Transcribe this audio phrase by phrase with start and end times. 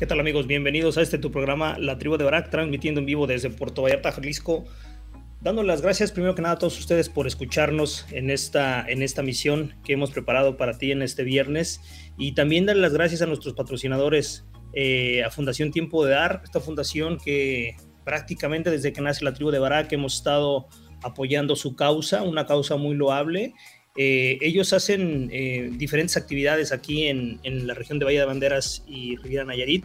[0.00, 0.46] ¿Qué tal amigos?
[0.46, 4.12] Bienvenidos a este tu programa La Tribu de Barak, transmitiendo en vivo desde Puerto Vallarta,
[4.12, 4.64] Jalisco.
[5.42, 9.22] Dando las gracias primero que nada a todos ustedes por escucharnos en esta, en esta
[9.22, 11.82] misión que hemos preparado para ti en este viernes.
[12.16, 16.60] Y también dar las gracias a nuestros patrocinadores, eh, a Fundación Tiempo de Dar, esta
[16.60, 20.66] fundación que prácticamente desde que nace la tribu de Barak hemos estado
[21.02, 23.52] apoyando su causa, una causa muy loable
[23.96, 29.16] eh, ellos hacen eh, diferentes actividades aquí en, la región de Valle de Banderas y
[29.16, 29.84] Riviera Nayarit.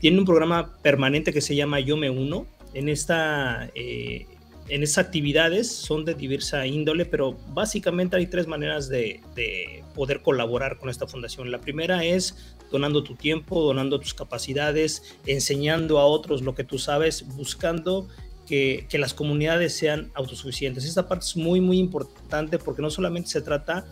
[0.00, 2.46] Tienen un programa permanente que se llama Yo Me Uno.
[2.72, 4.26] En, esta, eh,
[4.68, 9.20] estas actividades son de diversa índole, pero básicamente hay tres maneras de
[9.94, 11.50] poder colaborar con esta fundación.
[11.50, 16.78] La primera es donando tu tiempo, donando tus capacidades, enseñando a otros lo que tú
[16.78, 18.08] sabes, buscando
[18.46, 20.84] que, las comunidades sean autosuficientes.
[20.84, 23.84] Esta parte es muy, muy importante porque no solamente se trata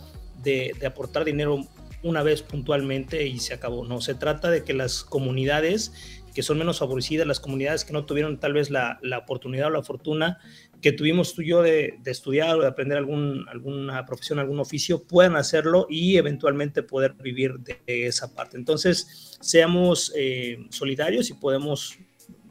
[0.43, 1.67] de, aportar dinero
[2.03, 5.93] una vez puntualmente y se acabó, no, se trata de que las comunidades
[6.35, 9.83] que son menos favorecidas, las comunidades que no tuvieron tal vez la, oportunidad o la
[9.83, 10.39] fortuna
[10.81, 15.37] que tuvimos tú y yo de, estudiar o de aprender alguna profesión, algún oficio, puedan
[15.37, 18.57] hacerlo y eventualmente poder vivir de, esa parte.
[18.57, 21.99] Entonces, seamos eh, solidarios y podemos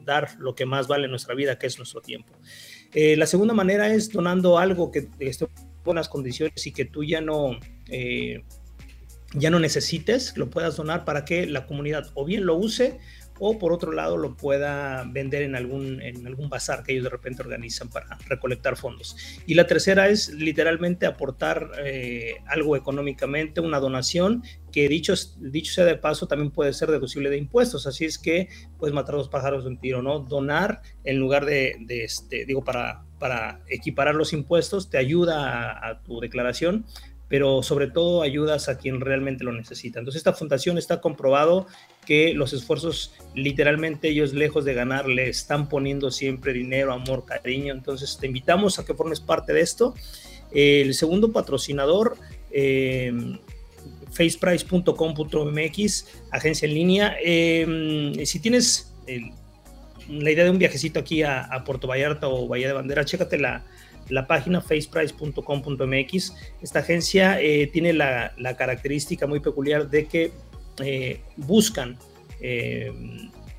[0.06, 2.34] dar lo que más vale en nuestra vida, que es nuestro tiempo.
[2.94, 5.52] Eh, la segunda manera es donando algo que esté en
[5.84, 7.58] buenas condiciones y que tú ya no,
[7.90, 8.44] eh,
[9.34, 13.00] ya no necesites, lo puedas donar para que la comunidad o bien lo use
[13.44, 17.10] o por otro lado lo pueda vender en algún, en algún bazar que ellos de
[17.10, 19.18] repente organizan para recolectar fondos.
[19.48, 25.86] Y la tercera es literalmente aportar eh, algo económicamente, una donación que dicho, dicho sea
[25.86, 28.48] de paso también puede ser deducible de impuestos, así es que
[28.78, 30.20] puedes matar dos pájaros de un tiro, ¿no?
[30.20, 33.06] Donar en lugar de, este, digo, para
[33.68, 36.86] equiparar los impuestos te ayuda a tu declaración,
[37.32, 40.00] pero sobre todo ayudas a quien realmente lo necesita.
[40.00, 41.66] Entonces esta fundación está comprobado
[42.06, 47.74] que los esfuerzos literalmente ellos lejos de ganar le están poniendo siempre dinero, amor, cariño.
[47.74, 49.96] Entonces te invitamos a que formes parte de esto.
[50.52, 52.18] El segundo patrocinador,
[52.52, 53.14] eh,
[54.12, 57.16] faceprice.com.mx, agencia en línea.
[57.24, 58.94] Eh, si tienes
[60.10, 63.64] la idea de un viajecito aquí a, Puerto Vallarta o Bahía de Bandera, chécate la,
[64.12, 66.36] la página faceprice.com.mx.
[66.62, 70.32] Esta agencia eh, tiene la, característica muy peculiar de que
[70.84, 71.98] eh, buscan
[72.42, 72.92] eh,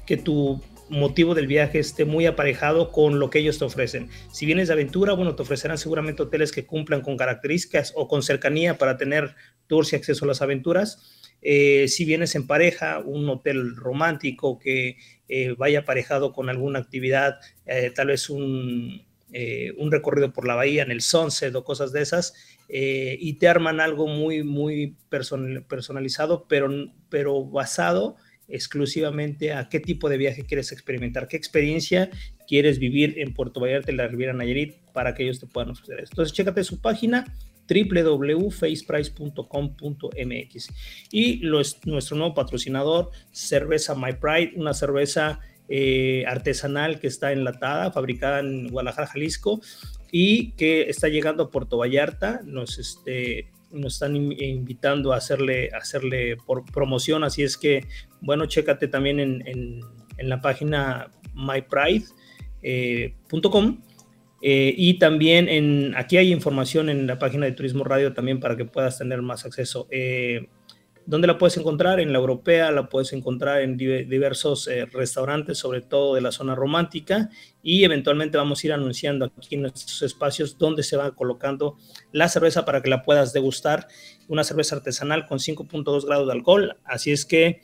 [0.06, 4.10] que tu motivo del viaje esté muy aparejado con lo que ellos te ofrecen.
[4.31, 8.22] Si vienes de aventura, bueno, te ofrecerán seguramente hoteles que cumplan con características o con
[8.22, 9.34] cercanía para tener
[9.66, 11.31] tours y acceso a las aventuras.
[11.40, 14.99] si vienes en pareja, un hotel romántico que
[15.56, 17.38] vaya aparejado con alguna actividad,
[17.94, 22.02] tal vez un, eh, un recorrido por la bahía en el sunset o cosas de
[22.02, 22.34] esas,
[22.69, 26.70] eh, y te arman algo muy, muy personalizado, pero,
[27.08, 28.17] pero basado
[28.49, 32.11] exclusivamente a qué tipo de viaje quieres experimentar, qué experiencia
[32.46, 36.00] quieres vivir en Puerto Vallarta y la Riviera Nayarit para que ellos te puedan ofrecer
[36.00, 36.12] esto.
[36.12, 37.25] Entonces, chécate su página
[37.69, 40.69] www.faceprice.com.mx
[41.11, 45.40] y nuestro nuevo patrocinador, cerveza My Pride, una cerveza
[45.74, 49.62] eh, artesanal que está enlatada, fabricada en Guadalajara, Jalisco,
[50.10, 52.42] y que está llegando a Puerto Vallarta.
[52.44, 53.50] Nos, este,
[53.82, 55.70] están invitando a hacerle,
[56.74, 57.86] promoción, así es que,
[58.20, 59.80] bueno, chécate también en,
[60.19, 62.20] la página mypride.com.
[62.62, 63.14] Eh,
[64.42, 68.66] eh, y también aquí hay información en la página de Turismo Radio también para que
[68.66, 69.88] puedas tener más acceso.
[71.04, 72.00] ¿Dónde la puedes encontrar?
[72.00, 76.54] En la europea, la puedes encontrar en diversos eh, restaurantes, sobre todo de la zona
[76.54, 77.28] romántica,
[77.62, 81.76] y eventualmente vamos a ir anunciando aquí en nuestros espacios dónde se va colocando
[82.12, 83.88] la cerveza para que la puedas degustar.
[84.28, 87.62] Una cerveza artesanal con 5.2 grados de alcohol, así es que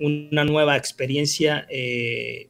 [0.00, 2.48] una nueva experiencia, eh,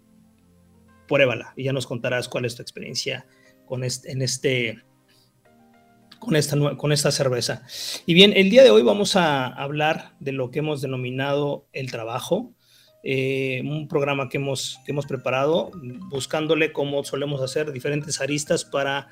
[1.08, 3.26] pruébala y ya nos contarás cuál es tu experiencia
[3.67, 4.85] con este, en este
[6.19, 7.62] con esta, con esta cerveza.
[8.06, 11.91] Y bien, el día de hoy vamos a hablar de lo que hemos denominado el
[11.91, 12.53] trabajo,
[13.05, 15.70] eh, un programa que hemos, que hemos preparado,
[16.11, 19.09] buscándole, como solemos hacer, diferentes aristas para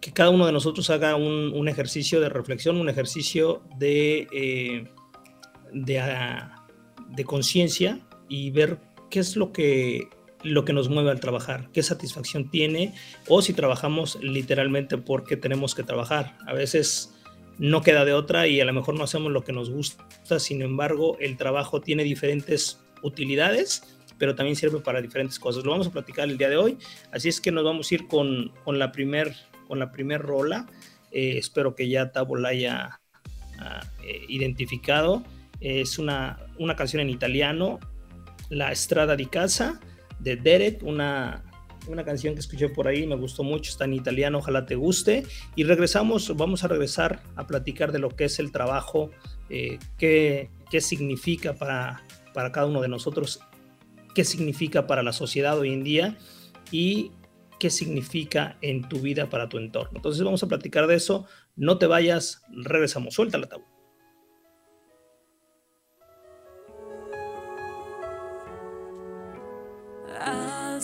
[0.00, 4.84] que cada uno de nosotros haga un, ejercicio de reflexión, un ejercicio de, eh,
[5.72, 6.66] de, ah,
[7.10, 8.78] de conciencia y ver
[9.10, 10.08] qué es lo que
[10.42, 12.94] lo que nos mueve al trabajar, qué satisfacción tiene
[13.28, 16.36] o si trabajamos literalmente porque tenemos que trabajar.
[16.46, 17.14] A veces
[17.58, 20.62] no queda de otra y a lo mejor no hacemos lo que nos gusta, sin
[20.62, 23.82] embargo el trabajo tiene diferentes utilidades,
[24.18, 25.64] pero también sirve para diferentes cosas.
[25.64, 26.78] Lo vamos a platicar el día de hoy,
[27.12, 29.34] así es que nos vamos a ir con, la primer
[29.68, 30.66] con primer rola.
[31.12, 33.00] Eh, espero que ya Tabo la haya
[33.58, 35.22] ah, eh, identificado.
[35.60, 37.78] Es una, una canción en italiano,
[38.48, 39.80] La Estrada di Casa
[40.20, 41.42] de Derek, una,
[41.88, 45.24] una canción que escuché por ahí, me gustó mucho, está en italiano, ojalá te guste.
[45.56, 49.10] Y regresamos, vamos a regresar a platicar de lo que es el trabajo,
[49.48, 52.02] eh, qué, qué, significa para,
[52.34, 53.40] para cada uno de nosotros,
[54.14, 56.18] qué significa para la sociedad hoy en día
[56.70, 57.12] y
[57.58, 59.92] qué significa en tu vida para tu entorno.
[59.96, 61.26] Entonces vamos a platicar de eso.
[61.56, 63.14] No te vayas, regresamos.
[63.14, 63.66] Suelta la tabla.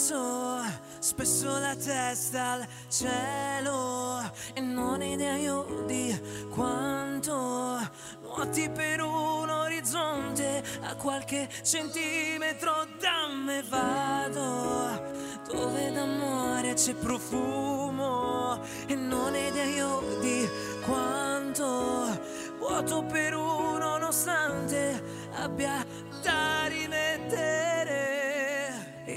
[0.06, 0.62] Alzo
[1.00, 4.20] spesso la testa al cielo
[4.54, 6.16] e non idea io di
[6.50, 7.78] quanto
[8.22, 15.02] nuoti per un orizzonte a qualche centimetro da me vado
[15.50, 20.48] dove d'amore c'è profumo e non idea io di
[20.84, 22.18] quanto
[22.58, 25.02] vuoto per uno nonostante
[25.32, 25.84] abbia
[26.22, 27.75] da rimettere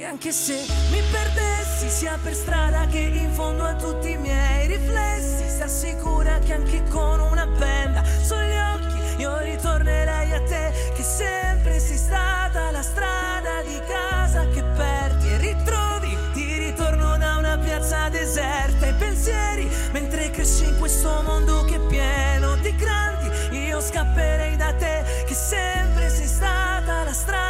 [0.10, 5.48] anche se mi perdessi sia per strada che in fondo a tutti i miei riflessi.
[5.48, 11.80] Sta sicura che anche con una benda sugli occhi io ritornerei a te Che sempre
[11.80, 16.18] sei stata la strada di casa che perdi e ritrovi.
[16.34, 21.88] Ti ritorno da una piazza deserta e pensieri Mentre cresci in questo mondo che è
[21.88, 23.58] pieno di grandi.
[23.58, 27.49] Io scapperei da te che sempre sei stata la strada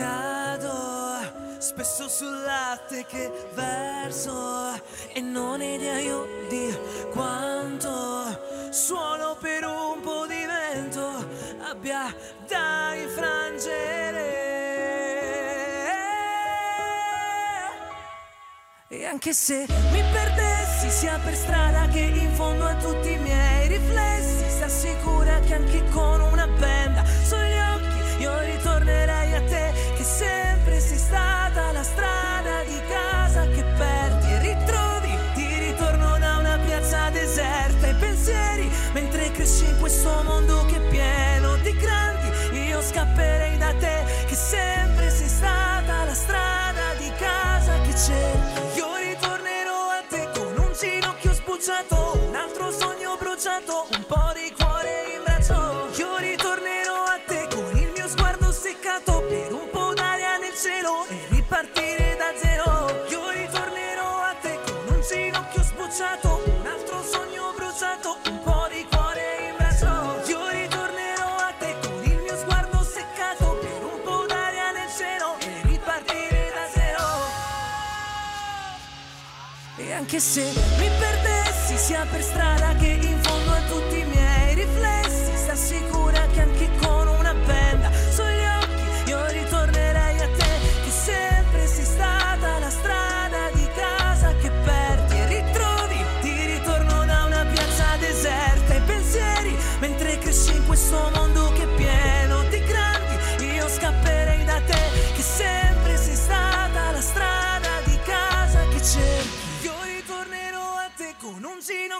[0.00, 4.72] cado spesso sul latte che verso
[5.12, 6.74] e non ho idea io di
[7.12, 11.06] quanto suono per un po' di vento
[11.68, 12.14] abbia
[12.48, 14.38] da infrangere
[18.88, 23.68] e anche se mi perdessi sia per strada che in fondo a tutti i miei
[23.68, 26.39] riflessi sta sicura che anche con una
[43.70, 44.09] scapperei
[80.10, 80.42] anche se
[80.76, 83.19] mi perdessi sia per strada che in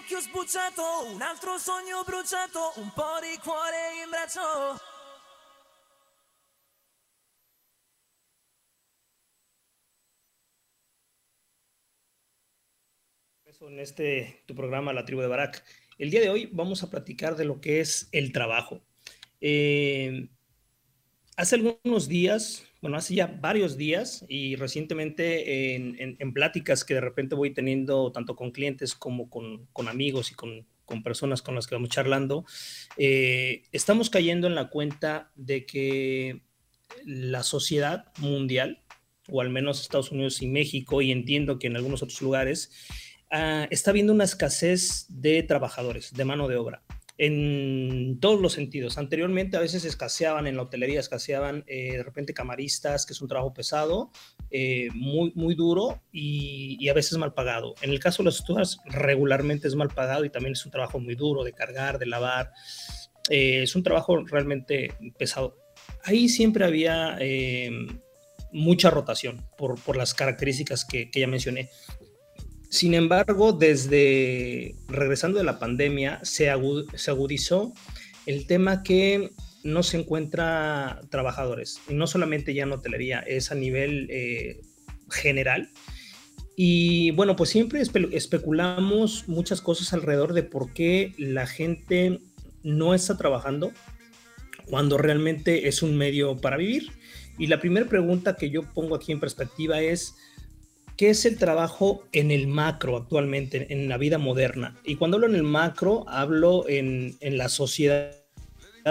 [0.01, 4.41] sorriso sbucciato, un altro sogno bruciato, un po' di cuore in braccio.
[13.69, 15.63] en este tu programa La Tribu de Barak.
[15.99, 18.83] El día de hoy vamos a platicar de lo que es el trabajo.
[19.43, 20.31] Eh,
[21.37, 27.35] hace algunos días, bueno, hace ya varios días y recientemente en, pláticas que de repente
[27.35, 30.67] voy teniendo tanto con clientes como con, amigos y con,
[31.05, 32.45] personas con las que vamos charlando,
[32.97, 36.43] eh, estamos cayendo en la cuenta de que
[37.05, 38.83] la sociedad mundial,
[39.29, 42.73] o al menos Estados Unidos y México, y entiendo que en algunos otros lugares,
[43.33, 46.83] Ah, está habiendo una escasez de trabajadores, de mano de obra,
[47.23, 48.97] en todos los sentidos.
[48.97, 53.29] Anteriormente a veces escaseaban en la hotelería, escaseaban eh, de repente camaristas, que es un
[53.29, 54.11] trabajo pesado,
[54.51, 57.75] eh, muy, muy duro y, a veces mal pagado.
[57.83, 60.99] En el caso de los estudios, regularmente es mal pagado y también es un trabajo
[60.99, 62.53] muy duro de cargar, de lavar.
[63.29, 65.59] Eh, es un trabajo realmente pesado.
[66.05, 67.19] Ahí siempre había
[68.51, 71.69] mucha rotación por, por las características que, que ya mencioné.
[72.71, 77.73] Sin embargo, desde regresando de la pandemia, se, agudizó
[78.27, 79.31] el tema que
[79.65, 84.61] no se encuentra trabajadores, y no solamente ya en hotelería, es a nivel eh,
[85.11, 85.69] general.
[86.57, 92.21] Y bueno, pues siempre especulamos muchas cosas alrededor de por qué la gente
[92.63, 93.73] no está trabajando
[94.67, 96.93] cuando realmente es un medio para vivir.
[97.37, 100.15] Y la primera pregunta que yo pongo aquí en perspectiva es,
[101.01, 104.79] ¿Qué es el trabajo en el macro actualmente, en la vida moderna?
[104.85, 108.13] Y cuando hablo en el macro, hablo en, la sociedad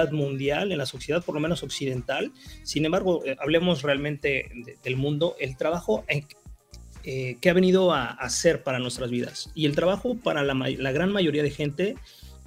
[0.10, 2.32] mundial, en la sociedad por lo menos occidental.
[2.64, 4.50] Sin embargo, eh, hablemos realmente
[4.84, 9.52] del mundo, el trabajo eh, que ha venido a hacer para nuestras vidas.
[9.54, 11.96] Y el trabajo para la, la, gran mayoría de gente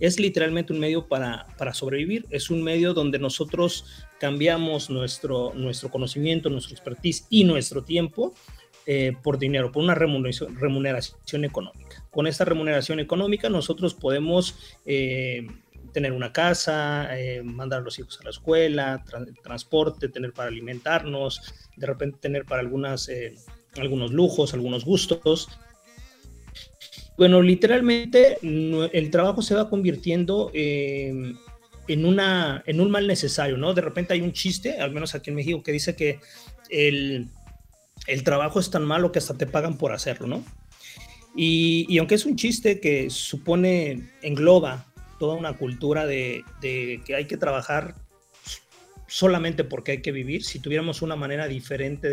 [0.00, 3.84] es literalmente un medio para, para, sobrevivir, es un medio donde nosotros
[4.18, 8.34] cambiamos nuestro, nuestro conocimiento, nuestra expertise y nuestro tiempo
[8.84, 12.04] eh, por dinero, por una remuneración, económica.
[12.10, 15.46] Con esta remuneración económica nosotros podemos eh,
[15.92, 19.04] tener una casa, eh, mandar a los hijos a la escuela,
[19.44, 23.08] transporte, tener para alimentarnos, de repente tener para algunas,
[23.76, 25.48] algunos lujos, algunos gustos.
[27.16, 31.36] Bueno, literalmente el trabajo se va convirtiendo en,
[32.04, 33.74] una, en un mal necesario, ¿no?
[33.74, 36.18] De repente hay un chiste, al menos aquí en México, que dice que
[36.68, 37.28] el,
[38.06, 40.44] el trabajo es tan malo que hasta te pagan por hacerlo, ¿no?
[41.34, 44.86] Y, aunque es un chiste que supone, engloba
[45.18, 47.94] toda una cultura de, que hay que trabajar
[49.06, 52.08] solamente porque hay que vivir, si tuviéramos una manera diferente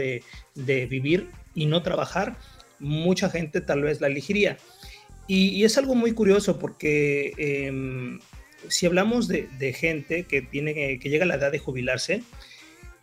[0.55, 2.37] de, vivir y no trabajar,
[2.79, 4.57] mucha gente tal vez la elegiría.
[5.27, 8.19] Y, es algo muy curioso porque em,
[8.69, 12.23] si hablamos de, gente que, tiene, que llega a la edad de jubilarse,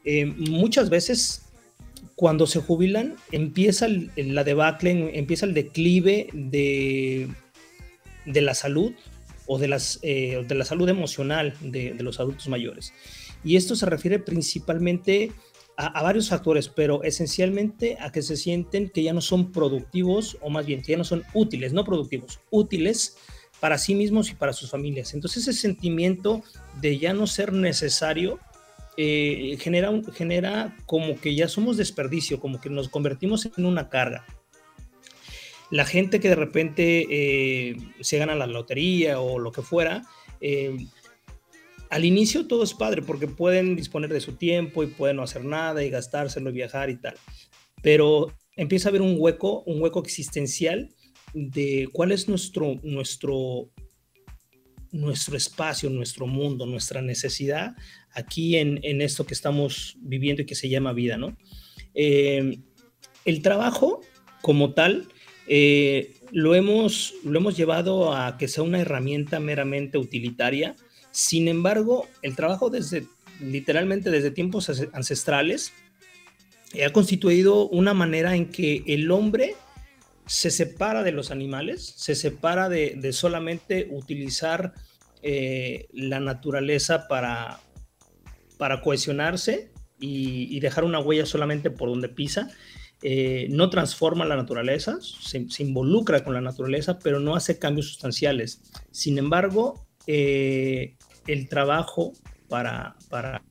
[0.05, 1.46] em, muchas veces
[2.17, 7.29] cuando se jubilan, empieza la debacle, empieza el declive de,
[8.25, 8.93] de la salud
[9.47, 12.93] o de, las, eh, de la salud emocional de, los adultos mayores.
[13.45, 15.33] Y esto se refiere principalmente
[15.77, 20.49] a, varios factores, pero esencialmente a que se sienten que ya no son productivos, o
[20.49, 23.19] más bien que ya no son útiles, no productivos, útiles
[23.61, 25.15] para sí mismos y para sus familias.
[25.15, 26.43] Entonces ese sentimiento
[26.81, 28.41] de ya no ser necesario
[28.97, 34.25] eh, genera, genera como que ya somos desperdicio, como que nos convertimos en una carga.
[35.71, 40.03] La gente que de repente eh, se gana la lotería o lo que fuera,
[40.41, 40.77] eh,
[41.91, 45.45] al inicio todo es padre porque pueden disponer de su tiempo y pueden no hacer
[45.45, 47.15] nada y gastárselo y viajar y tal.
[47.83, 50.89] Pero empieza a haber un hueco, un hueco existencial
[51.35, 53.71] de cuál es nuestro, nuestro,
[54.91, 57.75] nuestro espacio, nuestro mundo, nuestra necesidad
[58.17, 61.37] aquí en, esto que estamos viviendo y que se llama vida, ¿no?
[61.95, 62.59] Eh,
[63.25, 64.01] el trabajo
[64.43, 65.07] como tal
[65.47, 70.75] eh, lo, hemos, lo hemos llevado a que sea una herramienta meramente utilitaria.
[71.11, 73.07] Sin embargo, el trabajo desde
[73.41, 75.73] literalmente desde tiempos ancestrales
[76.85, 79.55] ha constituido una manera en que el hombre
[80.27, 84.75] se separa de los animales, se separa de, solamente utilizar
[85.23, 87.61] eh, la naturaleza para,
[88.59, 92.51] para cohesionarse y, dejar una huella solamente por donde pisa.
[93.03, 98.63] Eh, no transforma la naturaleza, se, involucra con la naturaleza, pero no hace cambios sustanciales.
[98.91, 100.97] Sin embargo, eh,
[101.27, 102.13] el trabajo
[102.49, 103.43] para, para,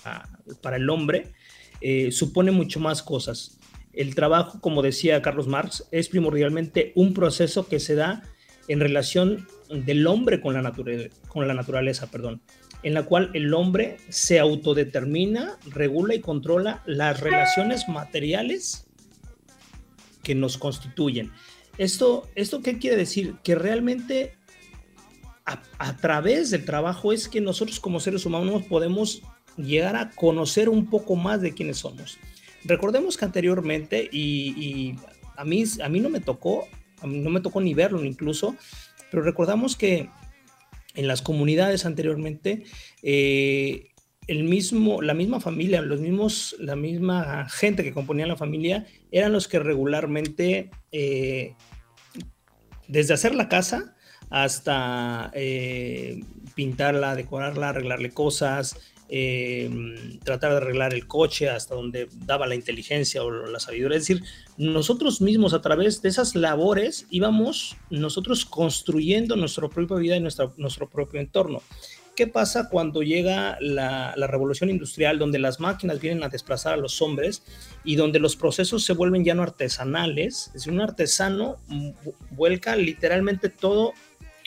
[0.61, 1.33] para el hombre
[1.81, 3.59] eh, supone mucho más cosas.
[3.93, 8.23] El trabajo, como decía Carlos Marx, es primordialmente un proceso que se da
[8.67, 12.41] en relación del hombre con la, naturaleza, con la naturaleza, perdón,
[12.85, 18.85] en la cual el hombre se autodetermina, regula y controla las relaciones materiales
[20.21, 21.31] que nos constituyen.
[21.79, 23.37] Esto, ¿Esto qué quiere decir?
[23.43, 24.37] Que realmente
[25.45, 29.23] a, través del trabajo es que nosotros como seres humanos podemos
[29.57, 32.19] llegar a conocer un poco más de quiénes somos.
[32.65, 34.95] Recordemos que anteriormente, y,
[35.35, 36.67] a, mí, a mí no me tocó,
[37.01, 38.55] a mí no me tocó ni verlo incluso,
[39.09, 40.07] pero recordamos que
[40.95, 42.63] en las comunidades anteriormente,
[43.03, 43.91] eh,
[44.27, 49.33] el mismo, la misma familia, los mismos, la misma gente que componía la familia eran
[49.33, 51.53] los que regularmente, eh,
[52.87, 53.95] desde hacer la casa
[54.29, 56.23] hasta eh,
[56.55, 59.69] pintarla, decorarla, arreglarle cosas, eh,
[60.23, 63.97] tratar de arreglar el coche hasta donde daba la inteligencia o la sabiduría.
[63.97, 64.23] Es decir,
[64.57, 70.51] nosotros mismos a través de esas labores íbamos nosotros construyendo nuestra propia vida y nuestra,
[70.57, 71.61] nuestro propio entorno.
[72.15, 76.77] ¿Qué pasa cuando llega la, la, revolución industrial, donde las máquinas vienen a desplazar a
[76.77, 77.43] los hombres
[77.83, 80.47] y donde los procesos se vuelven ya no artesanales?
[80.47, 81.57] Es decir, un artesano
[82.31, 83.93] vuelca literalmente todo,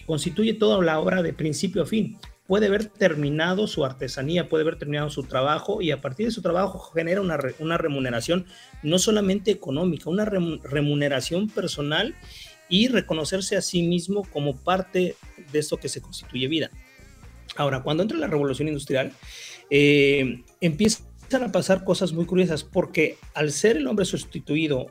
[0.06, 4.78] constituye toda la obra de principio a fin puede haber terminado su artesanía, puede haber
[4.78, 8.46] terminado su trabajo y a partir de su trabajo genera una, una remuneración
[8.82, 12.16] no solamente económica, una remuneración personal
[12.70, 15.14] y reconocerse a sí mismo como parte
[15.52, 16.70] de esto que se constituye vida.
[17.56, 19.12] Ahora, cuando entra la revolución industrial,
[19.68, 24.86] eh, empiezan a pasar cosas muy curiosas porque al ser el hombre sustituido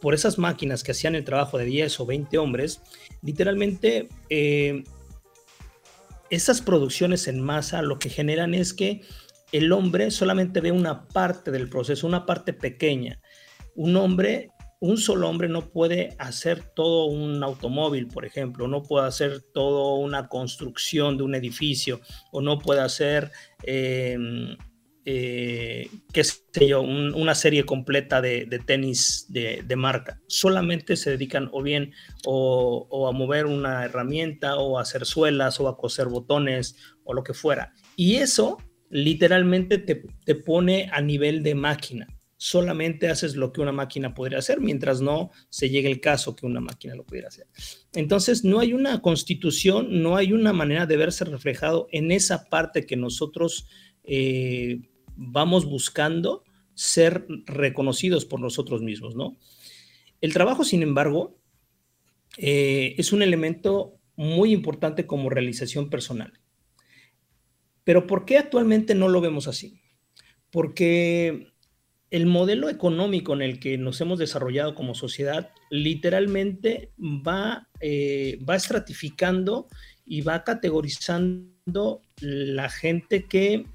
[0.00, 2.80] por esas máquinas que hacían el trabajo de 10 o 20 hombres,
[3.22, 4.84] literalmente eh,
[6.30, 9.02] esas producciones en masa lo que generan es que
[9.52, 13.20] el hombre solamente ve una parte del proceso, una parte pequeña.
[13.74, 19.06] Un hombre, un solo hombre no puede hacer todo un automóvil, por ejemplo, no puede
[19.06, 22.00] hacer toda una construcción de un edificio
[22.32, 23.30] o no puede hacer
[23.62, 24.56] em,
[25.08, 30.20] eh, qué sé yo, una serie completa de, tenis de, marca.
[30.26, 31.92] Solamente se dedican o bien
[32.24, 37.22] o, a mover una herramienta o a hacer suelas o a coser botones o lo
[37.22, 37.72] que fuera.
[37.94, 38.58] Y eso
[38.90, 42.08] literalmente te, te pone a nivel de máquina.
[42.36, 46.46] Solamente haces lo que una máquina podría hacer, mientras no se llegue el caso que
[46.46, 47.46] una máquina lo pudiera hacer.
[47.94, 52.86] Entonces, no hay una constitución, no hay una manera de verse reflejado en esa parte
[52.86, 53.68] que nosotros
[54.02, 54.80] eh,
[55.16, 59.36] vamos buscando ser reconocidos por nosotros mismos, ¿no?
[60.20, 61.38] El trabajo, sin embargo,
[62.36, 66.32] eh, es un elemento muy importante como realización personal.
[67.84, 69.80] Pero ¿por qué actualmente no lo vemos así?
[70.50, 71.52] Porque
[72.10, 78.56] el modelo económico en el que nos hemos desarrollado como sociedad literalmente va, eh, va
[78.56, 79.68] estratificando
[80.04, 83.66] y va categorizando la gente que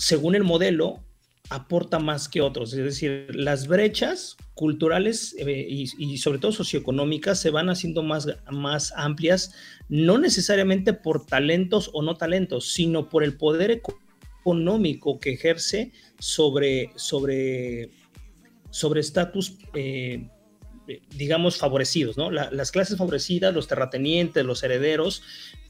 [0.00, 1.04] según el modelo,
[1.50, 2.72] aporta más que otros.
[2.72, 8.92] Es decir, las brechas culturales eh, y, sobre todo socioeconómicas se van haciendo más, más
[8.96, 9.54] amplias,
[9.88, 13.70] no necesariamente por talentos o no talentos, sino por el poder
[14.42, 17.90] económico que ejerce sobre sobre
[18.70, 20.30] sobre estatus eh,
[21.16, 22.30] digamos favorecidos, ¿no?
[22.30, 25.22] las clases favorecidas, los terratenientes, los herederos,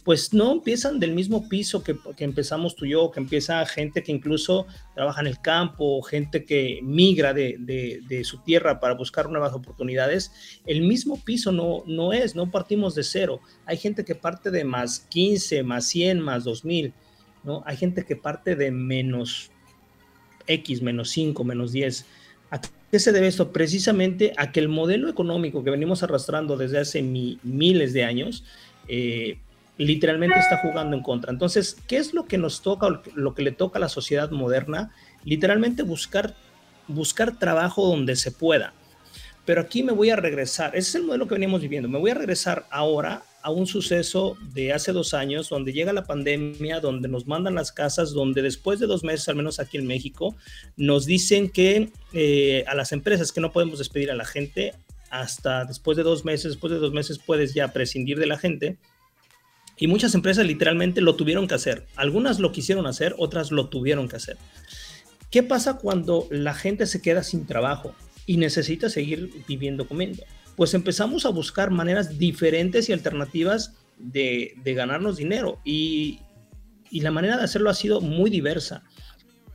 [0.04, 4.12] pues no empiezan del mismo piso que, empezamos tú y yo, que empieza gente que
[4.12, 10.60] incluso trabaja en el campo, gente que migra de, su tierra para buscar nuevas oportunidades.
[10.66, 13.40] El mismo piso no, no es, no partimos de cero.
[13.66, 16.94] Hay gente que parte de más 15, más 100, más 2000,
[17.44, 17.62] ¿no?
[17.66, 19.50] Hay gente que parte de menos
[20.46, 22.06] X, menos 5, menos 10.
[22.50, 23.52] ¿A qué se debe esto?
[23.52, 28.44] Precisamente a que el modelo económico que venimos arrastrando desde hace miles de años,
[28.88, 29.38] eh,
[29.78, 31.32] literalmente está jugando en contra.
[31.32, 34.90] Entonces, ¿qué es lo que nos toca, lo que le toca a la sociedad moderna?
[35.24, 36.34] Literalmente buscar,
[36.88, 38.74] buscar trabajo donde se pueda.
[39.46, 42.10] Pero aquí me voy a regresar, ese es el modelo que venimos viviendo, me voy
[42.10, 47.08] a regresar ahora a un suceso de hace dos años, donde llega la pandemia, donde
[47.08, 50.36] nos mandan las casas, donde después de dos meses, al menos aquí en México,
[50.76, 54.74] nos dicen que eh, a las empresas que no podemos despedir a la gente
[55.10, 58.78] hasta después de dos meses, después de dos meses puedes ya prescindir de la gente
[59.76, 61.86] y muchas empresas literalmente lo tuvieron que hacer.
[61.96, 64.36] Algunas lo quisieron hacer, otras lo tuvieron que hacer.
[65.30, 67.94] ¿Qué pasa cuando la gente se queda sin trabajo
[68.26, 70.22] y necesita seguir viviendo comiendo?
[70.56, 75.60] Pues empezamos a buscar maneras diferentes y alternativas de, ganarnos dinero.
[75.64, 76.20] Y,
[76.90, 78.82] y la manera de hacerlo ha sido muy diversa.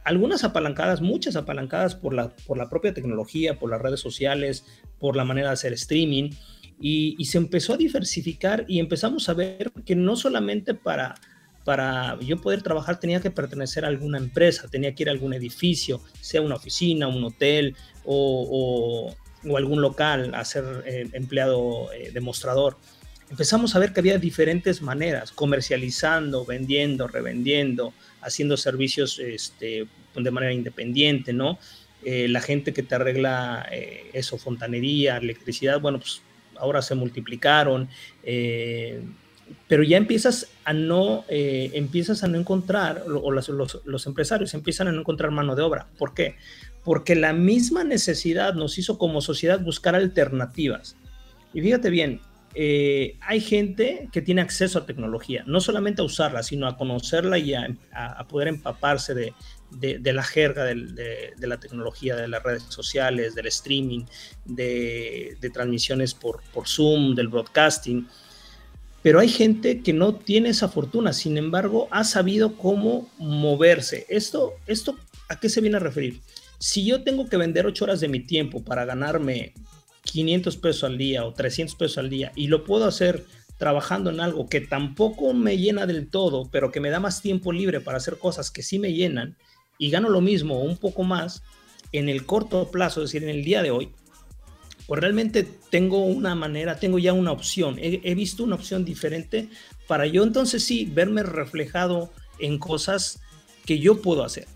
[0.03, 4.65] Algunas apalancadas, muchas apalancadas por la, por la propia tecnología, por las redes sociales,
[4.99, 6.29] por la manera de hacer streaming,
[6.79, 11.15] y, se empezó a diversificar y empezamos a ver que no solamente para,
[11.63, 15.33] para yo poder trabajar tenía que pertenecer a alguna empresa, tenía que ir a algún
[15.33, 19.15] edificio, sea una oficina, un hotel o,
[19.47, 22.77] o, algún local a ser eh, empleado eh, demostrador.
[23.29, 30.53] Empezamos a ver que había diferentes maneras, comercializando, vendiendo, revendiendo, haciendo servicios este, de manera
[30.53, 31.57] independiente, ¿no?
[32.03, 33.67] Eh, la gente que te arregla
[34.13, 36.21] eso, fontanería, electricidad, bueno, pues
[36.57, 37.89] ahora se multiplicaron,
[39.67, 44.91] pero ya empiezas a no, empiezas a no encontrar, o los, los, empresarios empiezan a
[44.91, 45.87] no encontrar mano de obra.
[45.97, 46.35] ¿Por qué?
[46.85, 50.95] Porque la misma necesidad nos hizo como sociedad buscar alternativas.
[51.53, 52.21] Y fíjate bien,
[52.57, 57.37] eh, hay gente que tiene acceso a tecnología, no solamente a usarla, sino a conocerla
[57.37, 57.67] y a,
[58.29, 59.33] poder empaparse de,
[59.71, 64.05] de, la jerga de, la tecnología, de las redes sociales, del streaming,
[64.45, 68.07] de, transmisiones por, por Zoom, del broadcasting.
[69.01, 74.05] Pero hay gente que no tiene esa fortuna, sin embargo, ha sabido cómo moverse.
[74.07, 76.21] ¿Esto, esto a qué se viene a referir?
[76.65, 79.53] Si yo tengo que vender ocho horas de mi tiempo para ganarme
[80.01, 83.23] 500 pesos al día o 300 pesos al día y lo puedo hacer
[83.59, 87.51] trabajando en algo que tampoco me llena del todo, pero que me da más tiempo
[87.51, 89.37] libre para hacer cosas que sí me llenan
[89.77, 91.43] y gano lo mismo o un poco más
[91.91, 93.91] en el corto plazo, es decir, en el día de hoy,
[94.87, 99.49] pues realmente tengo una manera, tengo ya una opción, he visto una opción diferente
[99.87, 103.19] para yo entonces sí verme reflejado en cosas
[103.67, 104.47] que yo puedo hacer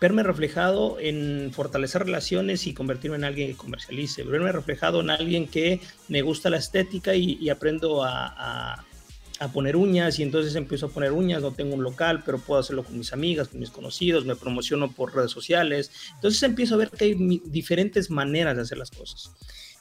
[0.00, 5.48] verme reflejado en fortalecer relaciones y convertirme en alguien que comercialice, verme reflejado en alguien
[5.48, 8.84] que me gusta la estética y, aprendo a,
[9.52, 12.82] poner uñas y entonces empiezo a poner uñas, no tengo un local, pero puedo hacerlo
[12.82, 16.90] con mis amigas, con mis conocidos, me promociono por redes sociales, entonces empiezo a ver
[16.90, 19.30] que hay diferentes maneras de hacer las cosas.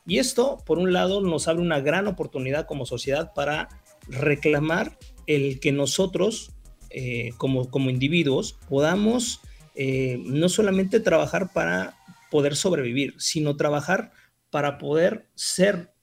[0.05, 3.67] Y esto, por un lado, nos abre una gran oportunidad como sociedad para
[4.07, 6.51] reclamar el que nosotros,
[6.91, 9.41] eh, como, como individuos, podamos
[9.79, 11.95] eh, no solamente trabajar para
[12.31, 14.11] poder sobrevivir, sino trabajar
[14.49, 15.93] para poder ser,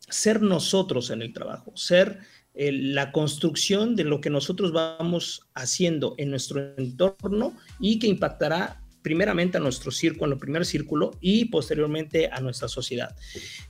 [0.00, 2.18] ser nosotros en el trabajo, ser
[2.54, 8.82] eh, la construcción de lo que nosotros vamos haciendo en nuestro entorno y que impactará
[9.02, 13.14] primeramente a nuestro círculo, el primer círculo y posteriormente a nuestra sociedad.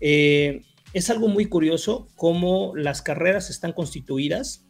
[0.01, 0.63] Eh,
[0.95, 4.65] es algo muy curioso cómo las carreras están constituidas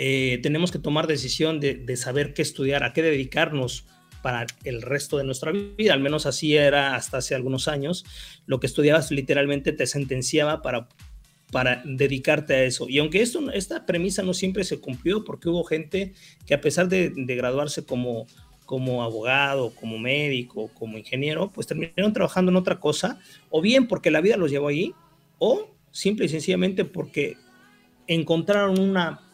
[0.00, 3.84] eh, tenemos que tomar decisión de, saber qué estudiar, a qué dedicarnos
[4.22, 5.92] para el resto de nuestra vida.
[5.92, 8.04] Al menos así era hasta hace algunos años.
[8.46, 10.88] Lo que estudiabas literalmente te sentenciaba para,
[11.50, 12.88] para dedicarte a eso.
[12.88, 16.12] Y aunque esto, esta premisa no siempre se cumplió, porque hubo gente
[16.46, 18.28] que a pesar de, graduarse como,
[18.66, 23.18] como abogado, como médico, como ingeniero, pues terminaron trabajando en otra cosa,
[23.50, 24.94] o bien porque la vida los llevó allí,
[25.38, 27.36] o simple y sencillamente porque
[28.06, 29.27] encontraron una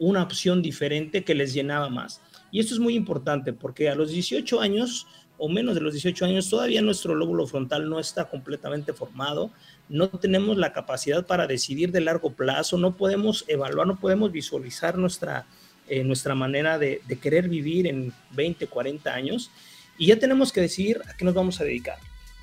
[0.00, 2.20] una opción diferente que les llenaba más.
[2.50, 5.06] Y esto es muy importante porque a los 18 años
[5.40, 9.50] o menos de los 18 años todavía nuestro lóbulo frontal no está completamente formado,
[9.88, 14.98] no tenemos la capacidad para decidir de largo plazo, no podemos evaluar, no podemos visualizar
[14.98, 15.46] nuestra,
[15.88, 19.50] eh, nuestra manera de, querer vivir en 20, 40 años
[19.96, 21.96] y ya tenemos que decidir a qué nos vamos a dedicar.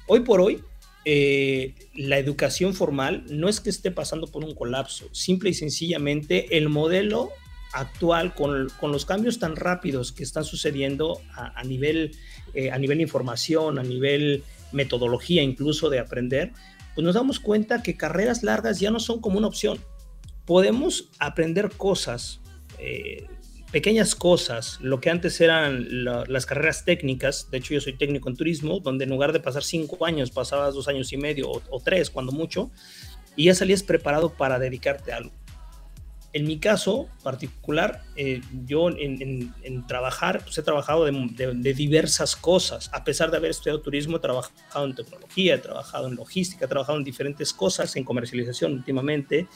[0.08, 0.64] Hoy por hoy,
[1.06, 6.58] eh, la educación formal no es que esté pasando por un colapso, simple y sencillamente
[6.58, 7.30] el modelo
[7.80, 12.16] actual, con, los cambios tan rápidos que están sucediendo a, nivel,
[12.54, 16.52] eh, a nivel información, a nivel metodología incluso de aprender,
[16.96, 19.80] pues nos damos cuenta que carreras largas ya no son como una opción.
[20.46, 22.42] Podemos aprender cosas,
[22.80, 23.28] eh,
[23.72, 28.36] pequeñas cosas, lo que antes eran las carreras técnicas, de hecho yo soy técnico en
[28.36, 31.80] turismo, donde en lugar de pasar cinco años, pasabas dos años y medio o, o
[31.80, 32.72] tres cuando mucho,
[33.36, 35.32] y ya salías preparado para dedicarte a algo
[36.34, 39.54] en mi caso particular, eh, yo en,
[39.88, 42.90] trabajar, pues he trabajado de, diversas cosas.
[42.94, 46.68] A pesar de haber estudiado turismo, he trabajado en tecnología, he trabajado en logística, he
[46.68, 49.48] trabajado en diferentes cosas, en comercialización últimamente.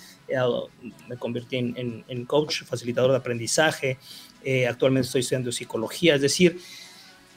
[1.07, 3.99] me convertí en, coach, facilitador de aprendizaje.
[4.43, 6.15] Eh, actualmente estoy estudiando psicología.
[6.15, 6.59] Es decir,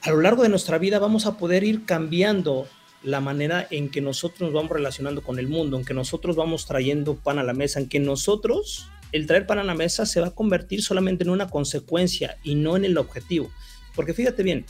[0.03, 2.69] a lo largo de nuestra vida vamos a poder ir cambiando
[3.03, 6.67] la manera en que nosotros nos vamos relacionando con el mundo, en que nosotros vamos
[6.67, 10.21] trayendo pan a la mesa, en que nosotros el traer pan a la mesa se
[10.21, 13.49] va a convertir solamente en una consecuencia y no en el objetivo.
[13.95, 14.67] Porque fíjate bien,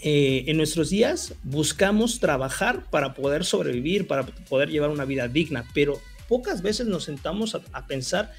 [0.00, 5.68] eh, en nuestros días buscamos trabajar para poder sobrevivir, para poder llevar una vida digna,
[5.74, 8.32] pero pocas veces nos sentamos a, pensar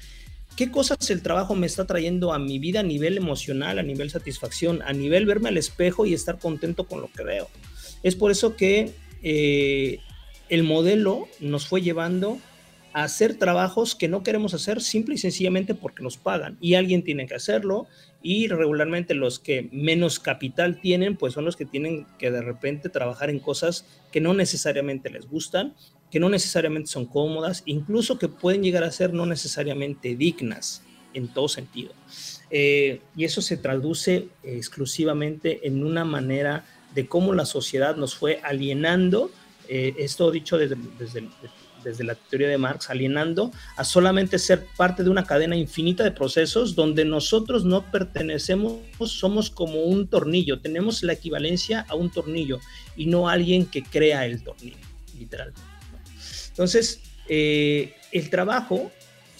[0.56, 4.10] qué cosas el trabajo me está trayendo a mi vida a nivel emocional, a nivel
[4.10, 7.48] satisfacción, a nivel verme al espejo y estar contento con lo que veo.
[8.02, 10.00] Es por eso que eh,
[10.48, 12.40] el modelo nos fue llevando
[12.94, 17.26] hacer trabajos que no queremos hacer simple y sencillamente porque nos pagan y alguien tiene
[17.26, 17.88] que hacerlo
[18.22, 22.88] y regularmente los que menos capital tienen pues son los que tienen que de repente
[22.88, 25.74] trabajar en cosas que no necesariamente les gustan,
[26.10, 30.82] que no necesariamente son cómodas, incluso que pueden llegar a ser no necesariamente dignas
[31.14, 31.92] en todo sentido.
[32.50, 38.38] Eh, y eso se traduce exclusivamente en una manera de cómo la sociedad nos fue
[38.44, 39.32] alienando,
[39.68, 41.28] eh, esto dicho desde, desde,
[41.84, 46.10] desde, la teoría de Marx, alienando a solamente ser parte de una cadena infinita de
[46.10, 52.60] procesos donde nosotros no pertenecemos, somos como un tornillo, tenemos la equivalencia a un tornillo
[52.96, 54.76] y no alguien que crea el tornillo,
[55.18, 55.60] literalmente.
[56.50, 58.90] Entonces, eh, el trabajo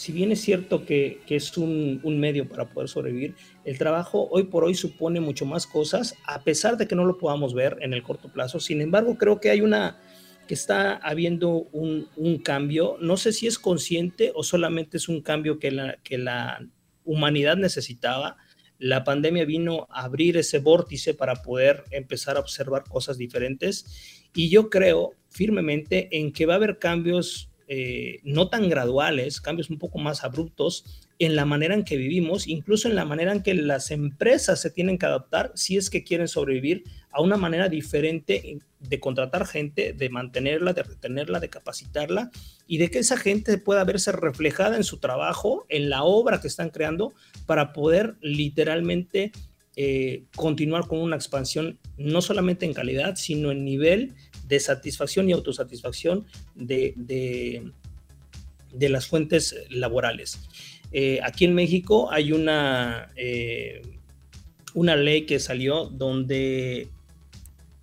[0.04, 4.64] si bien es cierto que, es un, medio para poder sobrevivir, el trabajo hoy por
[4.64, 8.02] hoy supone mucho más cosas, a pesar de que no lo podamos ver en el
[8.02, 8.60] corto plazo.
[8.60, 9.98] Sin embargo, creo que hay una,
[10.46, 15.58] que está habiendo un, cambio, no sé si es consciente o solamente es un cambio
[15.58, 16.66] que la, que la
[17.04, 18.36] humanidad necesitaba.
[18.78, 24.50] La pandemia vino a abrir ese vórtice para poder empezar a observar cosas diferentes y
[24.50, 29.78] yo creo firmemente en que va a haber cambios eh, no tan graduales, cambios un
[29.78, 30.84] poco más abruptos
[31.18, 34.70] en la manera en que vivimos, incluso en la manera en que las empresas se
[34.70, 39.92] tienen que adaptar si es que quieren sobrevivir a una manera diferente de contratar gente,
[39.92, 42.30] de mantenerla, de retenerla, de capacitarla
[42.66, 46.48] y de que esa gente pueda verse reflejada en su trabajo, en la obra que
[46.48, 47.14] están creando,
[47.46, 49.32] para poder literalmente
[49.76, 54.12] eh, continuar con una expansión no solamente en calidad, sino en nivel
[54.46, 60.40] de satisfacción y autosatisfacción de, de, las fuentes laborales.
[60.92, 63.82] Eh, aquí en México hay una, eh,
[64.74, 66.88] una ley que salió donde,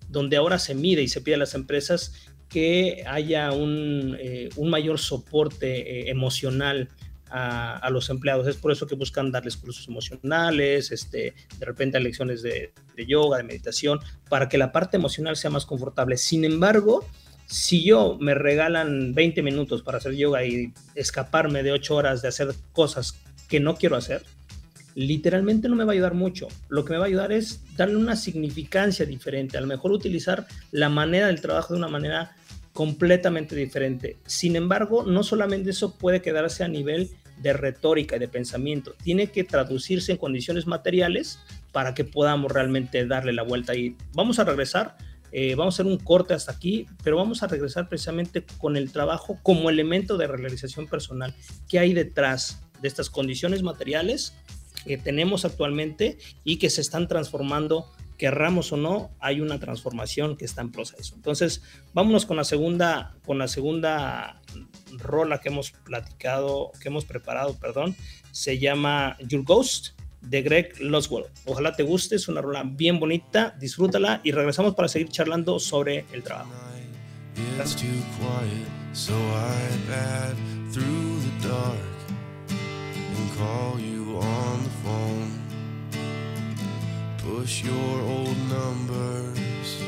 [0.08, 2.14] donde ahora se mide y se pide a las empresas
[2.48, 6.88] que haya un, eh, un mayor soporte emocional
[7.32, 8.46] a, los empleados.
[8.46, 13.38] Es por eso que buscan darles cursos emocionales, este, de repente lecciones de, de yoga,
[13.38, 16.16] de meditación, para que la parte emocional sea más confortable.
[16.16, 17.06] Sin embargo,
[17.46, 22.28] si yo me regalan 20 minutos para hacer yoga y escaparme de 8 horas de
[22.28, 24.22] hacer cosas que no quiero hacer,
[24.94, 26.48] literalmente no me va a ayudar mucho.
[26.68, 30.46] Lo que me va a ayudar es darle una significancia diferente, a lo mejor utilizar
[30.70, 32.36] la manera del trabajo de una manera
[32.72, 34.16] completamente diferente.
[34.26, 38.94] Sin embargo, no solamente eso puede quedarse a nivel de retórica y de pensamiento.
[39.02, 41.38] Tiene que traducirse en condiciones materiales
[41.72, 43.74] para que podamos realmente darle la vuelta.
[43.74, 44.96] Y vamos a regresar,
[45.32, 48.92] eh, vamos a hacer un corte hasta aquí, pero vamos a regresar precisamente con el
[48.92, 51.34] trabajo como elemento de realización personal.
[51.68, 54.34] ¿Qué hay detrás de estas condiciones materiales
[54.84, 57.86] que tenemos actualmente y que se están transformando
[58.22, 61.16] querramos o no, hay una transformación que está en proceso.
[61.16, 61.60] Entonces,
[61.92, 64.40] vámonos con la segunda, con la segunda
[64.98, 67.96] rola que hemos platicado, que hemos preparado, perdón,
[68.30, 71.26] se llama Your Ghost de Greg Loswell.
[71.46, 76.04] Ojalá te guste, es una rola bien bonita, disfrútala y regresamos para seguir charlando sobre
[76.12, 76.50] el trabajo.
[87.42, 89.82] Push your old numbers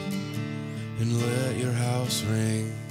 [0.98, 2.83] and let your house ring.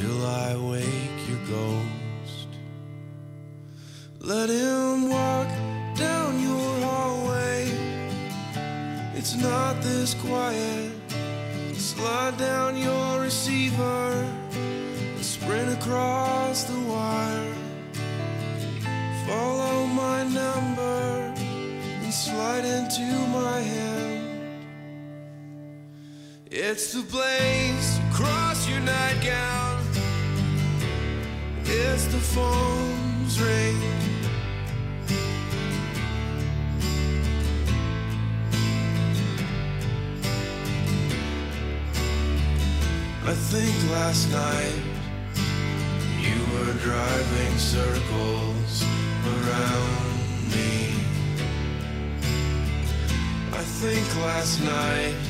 [0.00, 2.48] Till I wake your ghost.
[4.18, 5.48] Let him walk
[5.94, 7.70] down your hallway.
[9.14, 10.90] It's not this quiet.
[11.74, 14.10] Slide down your receiver
[15.14, 17.54] and sprint across the wire.
[19.28, 21.02] Follow my number
[22.02, 24.24] and slide into my hand.
[26.50, 29.73] It's the blaze across your nightgown
[31.74, 33.76] as the phones ring.
[43.26, 44.82] I think last night
[46.20, 48.84] you were driving circles
[49.34, 50.14] around
[50.54, 50.94] me.
[53.52, 55.22] I think last night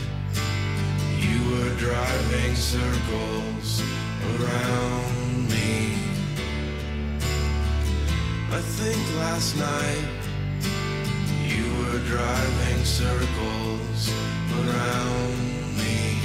[1.18, 3.82] you were driving circles
[4.32, 6.13] around me.
[8.54, 10.06] I think last night
[11.42, 14.12] you were driving circles
[14.60, 16.20] around me.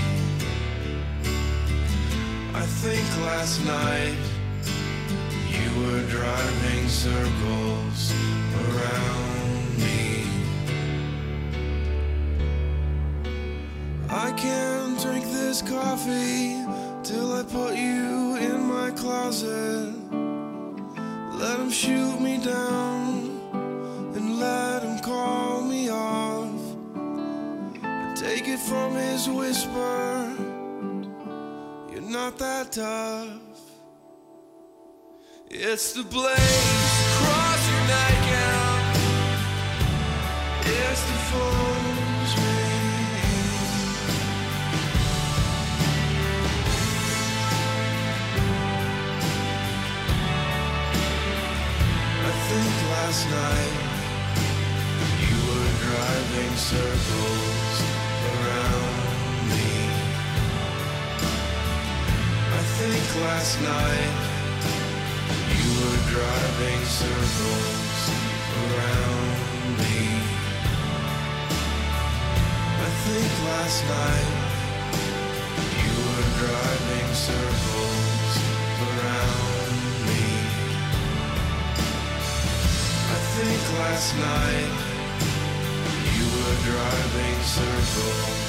[2.53, 4.21] I think last night
[5.49, 8.13] you were driving circles
[8.61, 10.27] around me.
[14.07, 16.63] I can't drink this coffee
[17.01, 20.18] till I put you in my closet.
[21.39, 23.39] Let him shoot me down
[24.13, 26.59] and let him call me off.
[28.13, 30.35] Take it from his whisper.
[31.93, 33.39] You're not that tough.
[35.49, 38.95] It's the blaze across your nightgown.
[40.65, 41.78] It's the fool's
[53.09, 53.77] last night
[55.25, 57.75] you were driving circles
[58.29, 58.97] around
[59.49, 59.71] me.
[62.53, 64.13] I think last night
[65.57, 68.01] you were driving circles
[68.61, 69.33] around
[69.81, 70.01] me.
[72.85, 74.31] I think last night
[75.81, 77.78] you were driving circles
[83.39, 84.75] think last night
[86.17, 88.48] you were driving circles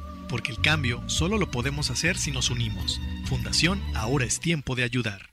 [0.31, 2.99] porque el cambio solo lo podemos hacer si nos unimos.
[3.25, 5.29] Fundación Ahora es tiempo de ayudar.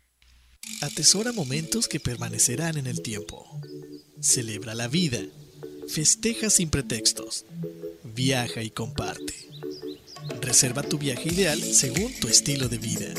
[0.83, 3.47] Atesora momentos que permanecerán en el tiempo.
[4.21, 5.21] Celebra la vida.
[5.89, 7.47] Festeja sin pretextos.
[8.03, 9.35] Viaja y comparte.
[10.41, 13.15] Reserva tu viaje ideal según tu estilo de vida.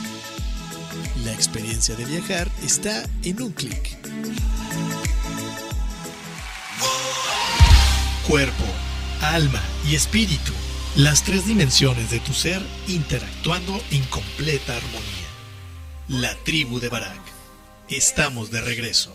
[1.27, 3.97] La experiencia de viajar está en un clic.
[8.25, 8.63] Cuerpo,
[9.19, 10.53] alma y espíritu.
[10.95, 15.27] Las tres dimensiones de tu ser interactuando en completa armonía.
[16.07, 17.19] La tribu de Barak.
[17.89, 19.13] Estamos de regreso.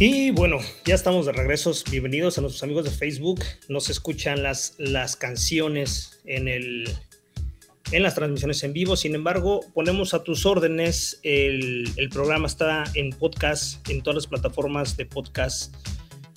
[0.00, 1.82] Y bueno, ya estamos de regresos.
[1.90, 3.40] Bienvenidos a nuestros amigos de Facebook.
[3.68, 6.88] Nos escuchan las, las canciones en, el,
[7.90, 8.96] en las transmisiones en vivo.
[8.96, 11.18] Sin embargo, ponemos a tus órdenes.
[11.24, 15.74] El, el programa está en podcast, en todas las plataformas de podcast.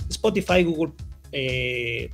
[0.10, 0.94] Spotify, Google,
[1.32, 2.10] eh,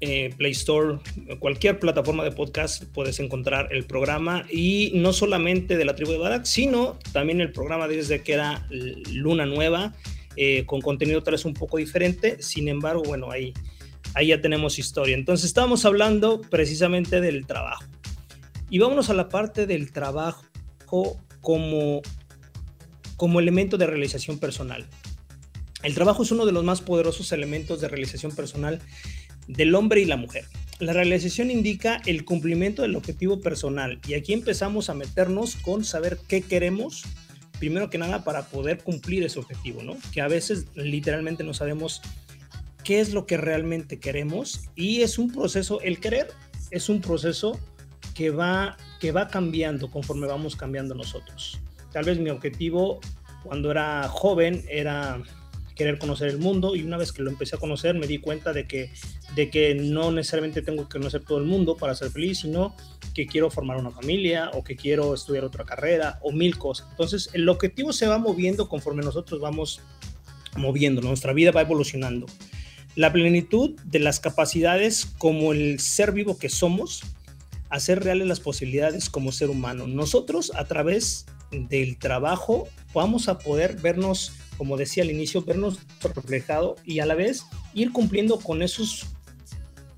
[0.00, 0.98] eh, Play Store,
[1.40, 6.18] cualquier plataforma de podcast puedes encontrar el programa y no solamente de la tribu de
[6.18, 9.94] Barak, sino también el programa desde que era Luna Nueva,
[10.36, 13.52] eh, con contenido tal vez un poco diferente, sin embargo, bueno, ahí,
[14.14, 15.16] ahí ya tenemos historia.
[15.16, 17.84] Entonces estábamos hablando precisamente del trabajo.
[18.70, 20.44] Y vámonos a la parte del trabajo
[21.40, 22.02] como,
[23.16, 24.86] como elemento de realización personal.
[25.82, 28.80] El trabajo es uno de los más poderosos elementos de realización personal
[29.48, 30.44] del hombre y la mujer.
[30.78, 36.18] La realización indica el cumplimiento del objetivo personal y aquí empezamos a meternos con saber
[36.28, 37.02] qué queremos,
[37.58, 39.96] primero que nada para poder cumplir ese objetivo, ¿no?
[40.12, 42.00] Que a veces literalmente no sabemos
[42.84, 46.28] qué es lo que realmente queremos y es un proceso, el querer
[46.70, 47.58] es un proceso
[48.14, 51.60] que va, que va cambiando conforme vamos cambiando nosotros.
[51.92, 53.00] Tal vez mi objetivo
[53.42, 55.20] cuando era joven era
[55.78, 58.52] querer conocer el mundo y una vez que lo empecé a conocer me di cuenta
[58.52, 58.90] de que,
[59.36, 62.74] de que no necesariamente tengo que conocer todo el mundo para ser feliz, sino
[63.14, 66.88] que quiero formar una familia o que quiero estudiar otra carrera o mil cosas.
[66.90, 69.80] Entonces el objetivo se va moviendo conforme nosotros vamos
[70.56, 72.26] moviendo, nuestra vida va evolucionando.
[72.96, 77.02] La plenitud de las capacidades como el ser vivo que somos,
[77.70, 79.86] hacer reales las posibilidades como ser humano.
[79.86, 86.76] Nosotros a través del trabajo vamos a poder vernos, como decía al inicio, vernos reflejado
[86.84, 89.06] y a la vez ir cumpliendo con esos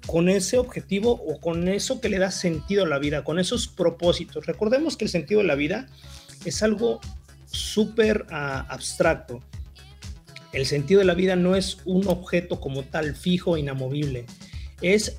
[0.06, 3.68] con ese objetivo o con eso que le da sentido a la vida, con esos
[3.68, 4.44] propósitos.
[4.44, 5.86] Recordemos que el sentido de la vida
[6.44, 7.00] es algo
[7.46, 9.40] súper uh, abstracto.
[10.52, 14.26] El sentido de la vida no es un objeto como tal fijo, inamovible.
[14.82, 15.18] Es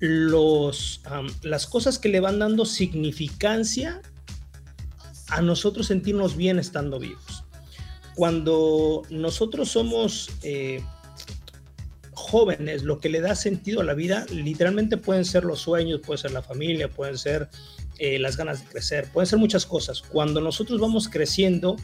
[0.00, 4.02] los, um, las cosas que le van dando significancia
[5.28, 7.45] a nosotros sentirnos bien estando vivos.
[8.16, 10.82] Cuando nosotros somos eh,
[12.12, 16.18] jóvenes, lo que le da sentido a la vida literalmente pueden ser los sueños, puede
[16.18, 17.50] ser la familia, pueden ser
[17.98, 20.00] eh, las ganas de crecer, pueden ser muchas cosas.
[20.00, 21.76] Cuando nosotros vamos creciendo,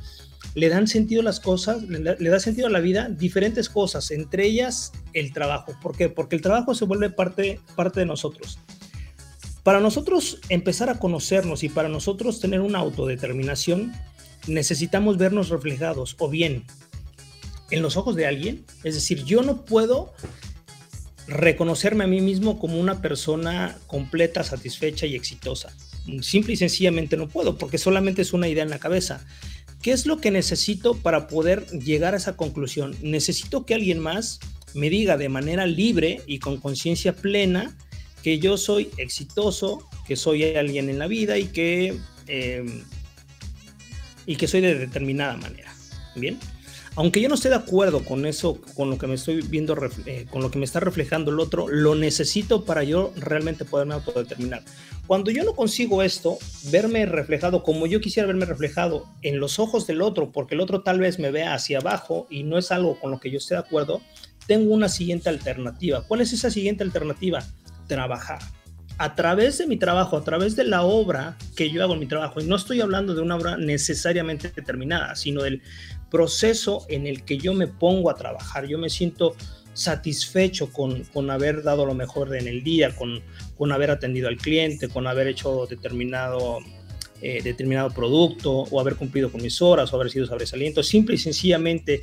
[0.55, 4.11] le dan sentido a las cosas, le, le, da sentido a la vida diferentes cosas,
[4.11, 5.74] entre ellas el trabajo.
[5.83, 6.09] ¿Por qué?
[6.09, 8.59] Porque el trabajo se vuelve parte, parte de nosotros.
[9.62, 13.93] Para nosotros empezar a conocernos y para nosotros tener una autodeterminación,
[14.47, 16.64] necesitamos vernos reflejados o bien
[17.70, 18.64] en los ojos de alguien.
[18.84, 20.12] Es decir, yo no puedo
[21.26, 25.74] reconocerme a mí mismo como una persona completa, satisfecha y exitosa.
[26.20, 29.24] Simple y sencillamente no puedo, porque solamente es una idea en la cabeza.
[29.82, 32.97] ¿Qué es lo que necesito para poder llegar a esa conclusión?
[33.03, 34.40] Necesito que alguien más
[34.74, 37.76] me diga de manera libre y con conciencia plena
[38.22, 42.64] que yo soy exitoso, que soy alguien en la vida y que, eh,
[44.26, 45.72] y que soy de determinada manera.
[46.14, 46.38] Bien,
[46.94, 50.26] aunque yo no esté de acuerdo con eso, con lo que me estoy viendo, eh,
[50.30, 54.62] con lo que me está reflejando el otro, lo necesito para yo realmente poderme autodeterminar.
[55.06, 56.36] Cuando yo no consigo esto,
[56.70, 60.82] verme reflejado como yo quisiera verme reflejado en los ojos del otro, porque el otro
[60.82, 63.54] tal vez me vea hacia abajo y no es algo con lo que yo esté
[63.54, 64.02] de acuerdo,
[64.46, 66.06] tengo una siguiente alternativa.
[66.06, 67.42] ¿Cuál es esa siguiente alternativa?
[67.88, 68.40] Trabajar
[68.99, 72.07] a través de mi trabajo, a través de la obra que yo hago en mi
[72.07, 75.62] trabajo, y no estoy hablando de una obra necesariamente determinada, sino del
[76.11, 79.34] proceso en el que yo me pongo a trabajar, yo me siento
[79.74, 83.22] satisfecho con, con haber dado lo mejor en el día, con,
[83.57, 86.59] con haber atendido al cliente, con haber hecho determinado,
[87.22, 91.18] eh, determinado producto o haber cumplido con mis horas o haber sido sobresaliente, simple y
[91.18, 92.03] sencillamente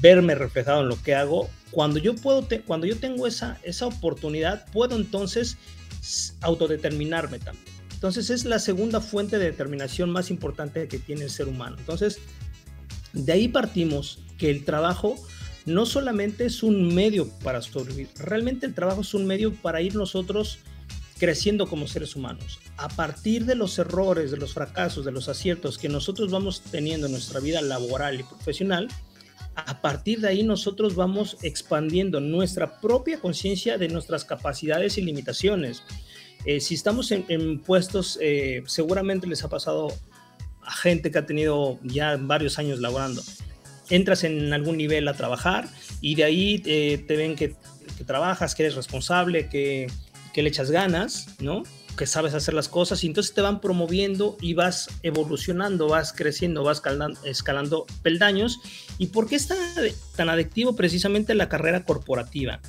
[0.00, 4.66] verme reflejado en lo que hago, cuando yo puedo, cuando yo tengo esa, esa oportunidad,
[4.72, 5.58] puedo entonces
[6.40, 7.74] autodeterminarme también.
[7.92, 11.76] Entonces es la segunda fuente de determinación más importante que tiene el ser humano.
[11.78, 12.18] Entonces,
[13.12, 15.16] de ahí partimos que el trabajo
[15.64, 19.94] no solamente es un medio para sobrevivir, realmente el trabajo es un medio para ir
[19.94, 20.58] nosotros
[21.18, 22.58] creciendo como seres humanos.
[22.76, 27.06] A partir de los errores, de los fracasos, de los aciertos que nosotros vamos teniendo
[27.06, 28.88] en nuestra vida laboral y profesional,
[29.54, 35.82] a partir de ahí nosotros vamos expandiendo nuestra propia conciencia de nuestras capacidades y limitaciones.
[36.44, 39.88] Eh, si estamos en, puestos, eh, seguramente les ha pasado
[40.62, 43.22] a gente que ha tenido ya varios años laborando.
[43.90, 45.68] Entras en algún nivel a trabajar
[46.00, 47.54] y de ahí eh, te ven que,
[47.96, 49.86] que, trabajas, que eres responsable, que,
[50.32, 51.62] que le echas ganas, ¿no?
[51.96, 56.62] Que sabes hacer las cosas y entonces te van promoviendo y vas evolucionando, vas creciendo,
[56.62, 58.60] vas escalando, escalando peldaños.
[58.98, 59.56] ¿Y por qué está
[60.16, 62.60] tan adictivo precisamente la carrera corporativa?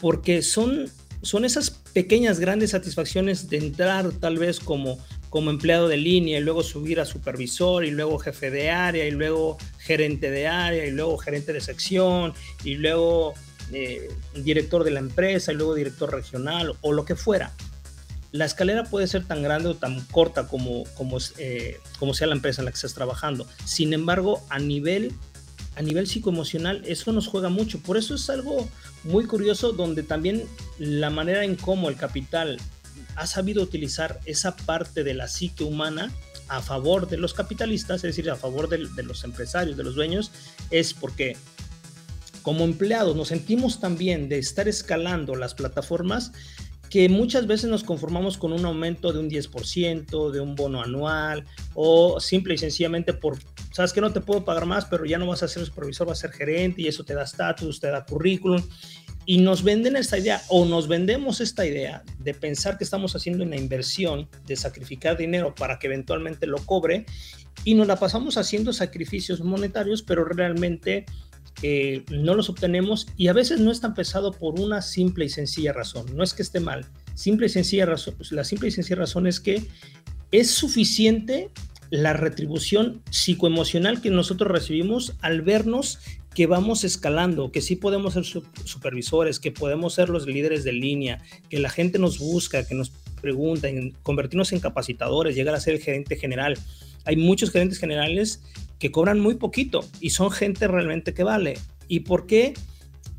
[0.00, 0.90] Porque son,
[1.22, 4.98] son esas pequeñas, grandes satisfacciones de entrar tal vez como,
[5.30, 9.10] como empleado de línea y luego subir a supervisor y luego jefe de área y
[9.10, 13.34] luego gerente de área y luego gerente de sección y luego
[13.72, 17.52] eh, director de la empresa y luego director regional o lo que fuera
[18.36, 20.84] la escalera puede ser tan grande o tan corta como,
[21.38, 23.46] eh, como sea la empresa en la que estás trabajando.
[23.64, 25.12] Sin embargo, a nivel,
[25.76, 27.80] a nivel psicoemocional, eso nos juega mucho.
[27.80, 28.68] Por eso es algo
[29.04, 30.44] muy curioso donde también
[30.78, 32.58] la manera en cómo el capital
[33.14, 36.12] ha sabido utilizar esa parte de la psique humana
[36.48, 39.94] a favor de los capitalistas, es decir, a favor de, de los empresarios, de los
[39.94, 40.30] dueños,
[40.70, 41.36] es porque
[42.42, 46.30] como empleados nos sentimos también de estar escalando las plataformas
[46.90, 51.44] que muchas veces nos conformamos con un aumento de un 10%, de un bono anual,
[51.74, 53.38] o simple y sencillamente por,
[53.72, 56.18] sabes que no te puedo pagar más, pero ya no vas a ser supervisor, vas
[56.18, 58.62] a ser gerente y eso te da estatus, te da currículum.
[59.28, 63.42] Y nos venden esta idea o nos vendemos esta idea de pensar que estamos haciendo
[63.42, 67.06] una inversión, de sacrificar dinero para que eventualmente lo cobre
[67.64, 71.06] y nos la pasamos haciendo sacrificios monetarios, pero realmente
[71.62, 75.28] eh, no los obtenemos y a veces no es tan pesado por una simple y
[75.28, 76.06] sencilla razón.
[76.14, 79.40] No es que esté mal, simple y sencilla razón, la simple y sencilla razón es
[79.40, 79.62] que
[80.32, 81.50] es suficiente
[81.90, 86.00] la retribución psicoemocional que nosotros recibimos al vernos
[86.34, 91.22] que vamos escalando, que sí podemos ser supervisores, que podemos ser los líderes de línea,
[91.48, 92.90] que la gente nos busca, que nos
[93.22, 93.68] pregunta,
[94.02, 96.58] convertirnos en capacitadores, llegar a ser el gerente general
[97.06, 98.42] hay muchos gerentes generales
[98.78, 101.58] que cobran muy poquito y son gente realmente que vale.
[101.88, 102.54] ¿Y por qué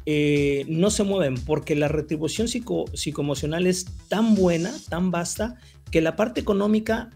[0.06, 1.36] eh, no se mueven?
[1.36, 5.56] Porque la retribución psico, psicoemocional es tan buena, tan vasta,
[5.92, 7.10] que la parte económica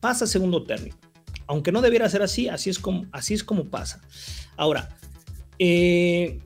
[0.00, 0.96] pasa a segundo término.
[1.46, 4.02] Aunque no debiera ser así, así es como, así es pasa.
[4.56, 4.96] Ahora,
[5.58, 6.40] eh,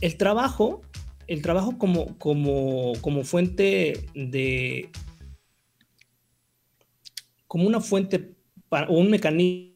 [0.00, 0.82] el trabajo,
[1.26, 4.90] el trabajo como, como, como fuente de,
[7.48, 8.36] como una fuente
[8.68, 9.75] para, o un mecanismo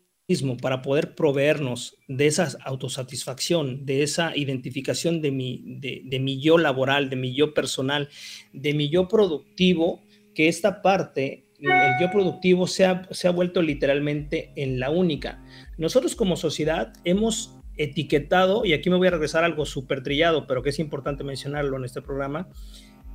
[0.61, 6.57] para poder proveernos de esa autosatisfacción, de esa identificación de mi, de, de mi yo
[6.57, 8.09] laboral, de mi yo personal,
[8.53, 10.03] de mi yo productivo,
[10.35, 15.43] que esta parte el yo productivo se ha, se ha, vuelto literalmente en la única.
[15.77, 20.47] Nosotros como sociedad hemos etiquetado, y aquí me voy a regresar a algo súper trillado,
[20.47, 22.49] pero que es importante mencionarlo en este programa,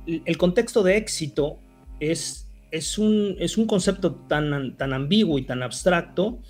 [0.06, 1.58] el contexto de éxito
[1.98, 6.40] es, es, un, es un concepto tan, tan ambiguo y tan abstracto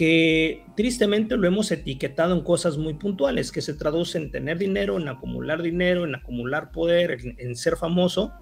[0.00, 4.98] que tristemente lo hemos etiquetado en cosas muy puntuales, que se traducen en tener dinero,
[4.98, 8.32] en acumular dinero, en acumular poder, en, ser famoso,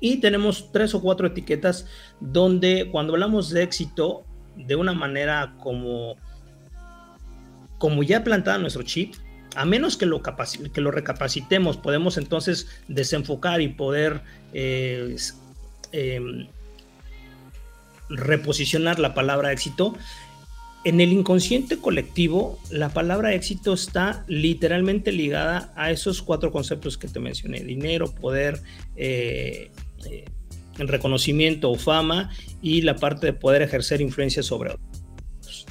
[0.00, 1.86] y tenemos tres o cuatro etiquetas
[2.18, 6.16] donde cuando hablamos de éxito, de una manera como,
[7.78, 9.14] como ya plantada nuestro chip,
[9.54, 14.20] a menos que lo, que lo recapacitemos, podemos entonces desenfocar y poder
[14.52, 15.14] eh,
[15.92, 16.48] eh,
[18.08, 19.94] reposicionar la palabra éxito.
[20.86, 27.08] En el inconsciente colectivo, la palabra éxito está literalmente ligada a esos cuatro conceptos que
[27.08, 28.62] te mencioné, dinero, poder,
[28.94, 29.72] eh,
[30.08, 30.24] eh,
[30.78, 32.30] reconocimiento o fama
[32.62, 35.66] y la parte de poder ejercer influencia sobre otros.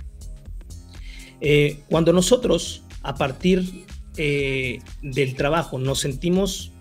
[1.40, 3.86] Eh, cuando nosotros, a partir
[4.18, 6.74] del trabajo, nos sentimos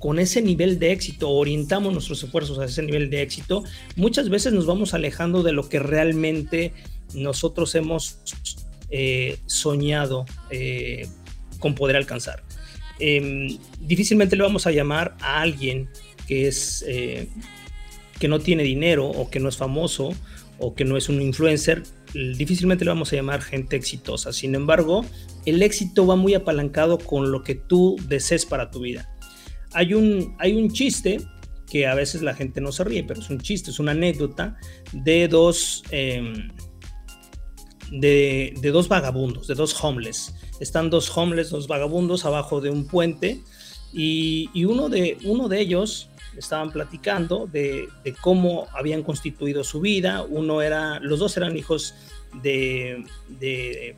[0.00, 3.62] con ese nivel de éxito, orientamos nuestros esfuerzos a ese nivel de éxito,
[3.94, 6.72] muchas veces nos vamos alejando de lo que realmente
[7.14, 8.18] nosotros hemos
[9.46, 10.24] soñado
[11.58, 12.42] con poder alcanzar.
[13.00, 15.88] Em, difícilmente le vamos a llamar a alguien
[16.26, 17.28] que es eh,
[18.18, 20.10] que no tiene dinero o que no es famoso
[20.58, 24.32] o que no es un influencer, difícilmente le vamos a llamar gente exitosa.
[24.32, 25.04] Sin embargo,
[25.46, 29.08] el éxito va muy apalancado con lo que tú desees para tu vida.
[29.72, 31.20] Hay un, hay un chiste
[31.70, 34.56] que a veces la gente no se ríe, pero es un chiste, es una anécdota
[34.92, 36.48] de dos, em,
[37.90, 40.34] de, de, dos vagabundos, de dos homeless.
[40.60, 43.40] Están dos homeless, dos vagabundos abajo de un puente
[43.92, 47.88] y, y uno, de, uno de ellos estaban platicando de,
[48.20, 50.22] cómo habían constituido su vida.
[50.22, 51.94] Uno era, los dos eran hijos
[52.42, 53.04] de,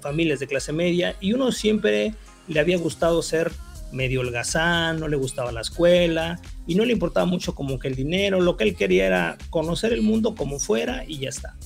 [0.01, 2.14] familias de clase media y uno siempre
[2.49, 3.53] le había gustado ser
[3.93, 7.97] medio holgazán, no le gustaba la escuela y no le importaba mucho como que el
[7.97, 11.57] dinero, lo que él quería era conocer el mundo como fuera y ya está.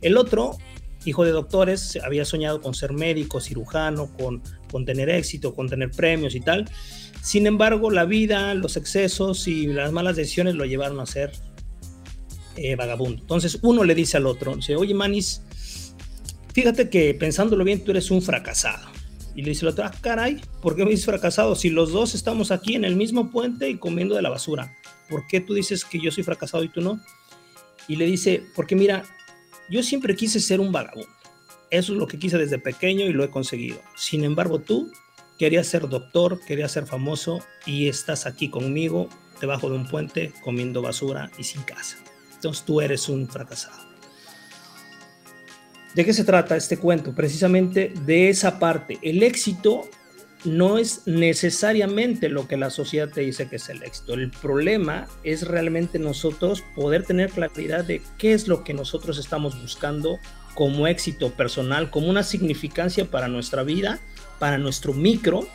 [0.00, 0.58] El otro,
[1.04, 5.90] hijo de doctores, había soñado con ser médico, cirujano, con, con tener éxito, con tener
[5.90, 6.66] premios y tal,
[7.22, 11.30] sin embargo, la vida, los excesos y las malas decisiones lo llevaron a ser
[12.56, 13.22] eh, vagabundo.
[13.22, 15.40] Entonces uno le dice al otro, dice, oye Manis,
[16.52, 18.90] fíjate que pensándolo bien, tú eres un fracasado.
[19.36, 21.54] Y le dice el otro, ah, caray, ¿por qué me dices fracasado?
[21.54, 24.76] Si los dos estamos aquí en el mismo puente y comiendo de la basura,
[25.08, 27.00] ¿por qué tú dices que yo soy fracasado y tú no?
[27.86, 29.04] Y le dice, porque mira,
[29.70, 31.08] yo siempre quise ser un vagabundo.
[31.70, 33.80] Eso es lo que quise desde pequeño y lo he conseguido.
[33.96, 34.90] Sin embargo, tú
[35.42, 39.08] Quería ser doctor, quería ser famoso y estás aquí conmigo
[39.40, 41.96] debajo de un puente comiendo basura y sin casa.
[42.34, 43.82] Entonces tú eres un fracasado.
[45.96, 47.12] ¿De qué se trata este cuento?
[47.12, 49.00] Precisamente de esa parte.
[49.02, 49.88] El éxito
[50.44, 54.14] no es necesariamente lo que la sociedad te dice que es el éxito.
[54.14, 59.60] El problema es realmente nosotros poder tener claridad de qué es lo que nosotros estamos
[59.60, 60.18] buscando
[60.54, 64.00] como éxito personal, como una significancia para nuestra vida
[64.42, 65.46] para nuestro micro,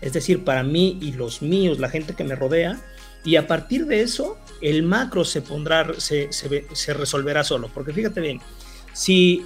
[0.00, 2.80] es decir, para mí y los míos, la gente que me rodea,
[3.26, 7.68] y a partir de eso, el macro se pondrá, se, se, resolverá solo.
[7.74, 8.40] Porque fíjate bien,
[8.94, 9.44] si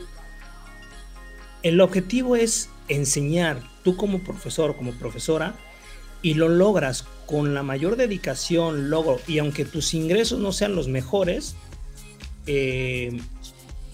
[1.64, 5.54] el objetivo es enseñar, tú como profesor o como profesora,
[6.20, 10.88] y lo logras con la mayor dedicación, logro, y aunque tus ingresos no sean los
[10.88, 11.54] mejores,
[12.48, 13.16] eh,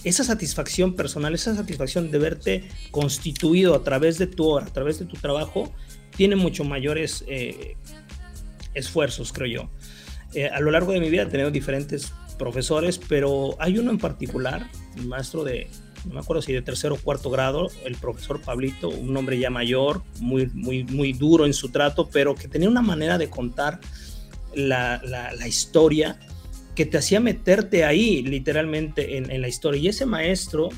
[0.02, 4.98] esa satisfacción personal, esa satisfacción de verte constituido a través de tu hora, a través
[4.98, 5.70] de tu trabajo,
[6.16, 7.76] tiene mucho mayores eh,
[8.72, 9.70] esfuerzos, creo yo.
[10.32, 13.98] Eh, a lo largo de mi vida he tenido diferentes profesores, pero hay uno en
[13.98, 15.68] particular, un maestro de,
[16.04, 19.50] no me acuerdo si de tercero o cuarto grado, el profesor Pablito, un hombre ya
[19.50, 23.80] mayor, muy, muy, muy duro en su trato, pero que tenía una manera de contar
[24.54, 26.18] la, la, la historia
[26.74, 29.80] que te hacía meterte ahí literalmente en, la historia.
[29.80, 30.70] Y ese maestro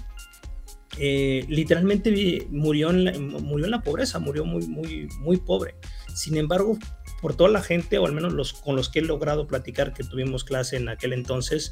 [0.98, 5.76] eh, literalmente murió en, la, murió en la pobreza, murió muy, muy, muy pobre.
[6.14, 6.78] Sin embargo,
[7.20, 10.04] por toda la gente, o al menos los con los que he logrado platicar, que
[10.04, 11.70] tuvimos clase en aquel entonces,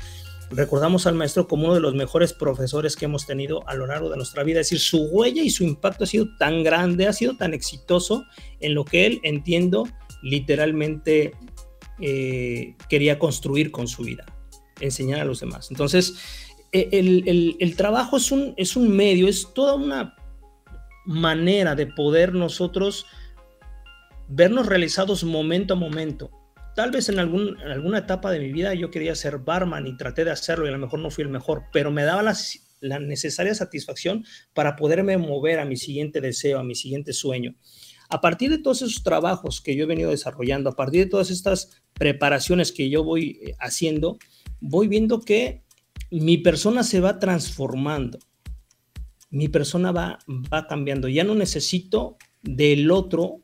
[0.54, 4.10] recordamos al maestro como uno de los mejores profesores que hemos tenido a lo largo
[4.10, 4.60] de nuestra vida.
[4.60, 8.24] Es decir, su huella y su impacto ha sido tan grande, ha sido tan exitoso
[8.60, 9.88] en lo que él, entiendo,
[10.22, 11.34] literalmente
[12.00, 14.24] eh, quería construir con su vida,
[14.80, 15.70] enseñar a los demás.
[15.70, 16.14] Entonces,
[16.72, 16.88] e,
[17.58, 20.16] el, trabajo es un, es un medio, es toda una
[21.04, 23.06] manera de poder nosotros
[24.28, 26.30] vernos realizados momento a momento.
[26.74, 29.96] Tal vez en, algún, en alguna etapa de mi vida yo quería ser barman y
[29.96, 32.34] traté de hacerlo y a lo mejor no fui el mejor, pero me daba la,
[32.80, 37.54] la necesaria satisfacción para poderme mover a mi siguiente deseo, a mi siguiente sueño.
[38.08, 41.30] A partir de todos esos trabajos que yo he venido desarrollando, a partir de todas
[41.30, 44.18] estas preparaciones que yo voy eh, haciendo,
[44.60, 45.62] voy viendo que
[46.10, 48.18] mi persona se va transformando.
[49.30, 50.18] Mi persona va,
[50.52, 51.08] va cambiando.
[51.08, 53.40] Ya no necesito del otro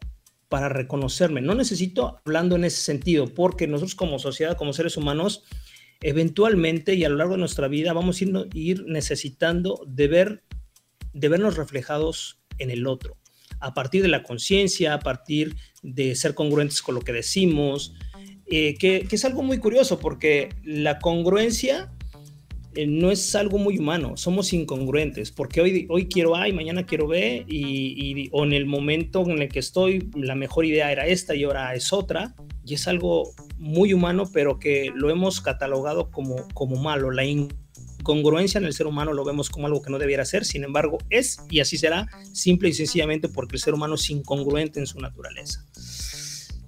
[0.48, 1.40] para reconocerme.
[1.40, 5.44] No necesito hablando en ese sentido, porque nosotros como sociedad, como seres humanos,
[6.00, 8.24] eventualmente y a lo largo de nuestra vida vamos a
[8.54, 10.44] ir, necesitando de, ver,
[11.12, 13.16] de vernos reflejados en el otro,
[13.60, 17.94] a partir de la conciencia, a partir de ser congruentes con lo que decimos,
[18.46, 21.92] eh, que, es algo muy curioso porque la congruencia
[22.74, 26.84] eh, no es algo muy humano, somos incongruentes, porque hoy, hoy quiero A y mañana
[26.84, 31.06] quiero B, y, o en el momento en el que estoy, la mejor idea era
[31.06, 36.10] esta y ahora es otra, y es algo muy humano, pero que lo hemos catalogado
[36.10, 37.10] como, como malo.
[37.10, 40.64] La incongruencia en el ser humano lo vemos como algo que no debiera ser, sin
[40.64, 44.86] embargo es, y así será, simple y sencillamente porque el ser humano es incongruente en
[44.86, 45.64] su naturaleza.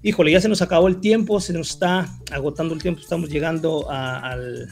[0.03, 3.91] Híjole, ya se nos acabó el tiempo, se nos está agotando el tiempo, estamos llegando
[3.91, 4.69] al,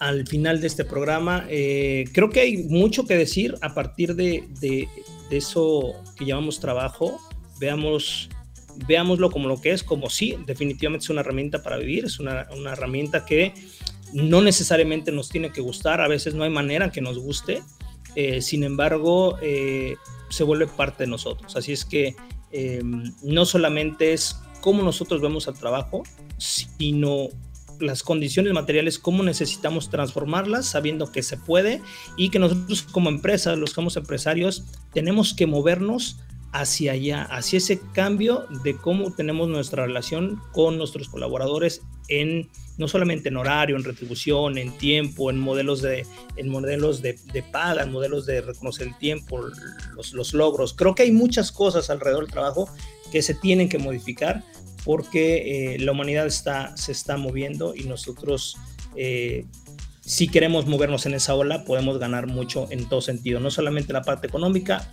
[0.00, 1.46] al final de este programa.
[1.48, 4.88] Eh, creo que hay mucho que decir a partir de, de,
[5.30, 7.20] eso que llamamos trabajo.
[7.60, 8.30] Veamos,
[8.88, 12.48] veámoslo como lo que es, como sí, definitivamente es una herramienta para vivir, es una,
[12.56, 13.52] una herramienta que
[14.14, 17.62] no necesariamente nos tiene que gustar, a veces no hay manera que nos guste,
[18.16, 19.96] eh, sin embargo, eh,
[20.30, 21.54] se vuelve parte de nosotros.
[21.54, 22.16] Así es que
[23.22, 26.02] no solamente es cómo nosotros vemos al trabajo,
[26.38, 27.28] sino
[27.80, 31.82] las condiciones materiales, cómo necesitamos transformarlas, sabiendo que se puede
[32.16, 36.18] y que nosotros como empresas, los que somos empresarios, tenemos que movernos
[36.52, 42.88] hacia allá, hacia ese cambio de cómo tenemos nuestra relación con nuestros colaboradores en no
[42.88, 46.06] solamente en horario, en retribución, en tiempo, en modelos de,
[46.36, 47.14] en modelos de,
[47.52, 49.38] paga, en modelos de reconocer el tiempo,
[49.94, 50.72] los, logros.
[50.72, 52.70] Creo que hay muchas cosas alrededor del trabajo
[53.12, 54.42] que se tienen que modificar
[54.84, 58.56] porque eh, la humanidad está, se está moviendo y nosotros
[58.96, 59.44] eh,
[60.00, 64.02] si queremos movernos en esa ola, podemos ganar mucho en todo sentido, no solamente la
[64.02, 64.92] parte económica,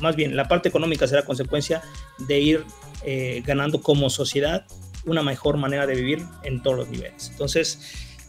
[0.00, 1.82] más bien la parte económica será consecuencia
[2.26, 2.64] de ir
[3.04, 4.66] eh, ganando como sociedad
[5.04, 7.28] una mejor manera de vivir en todos los niveles.
[7.30, 7.78] Entonces,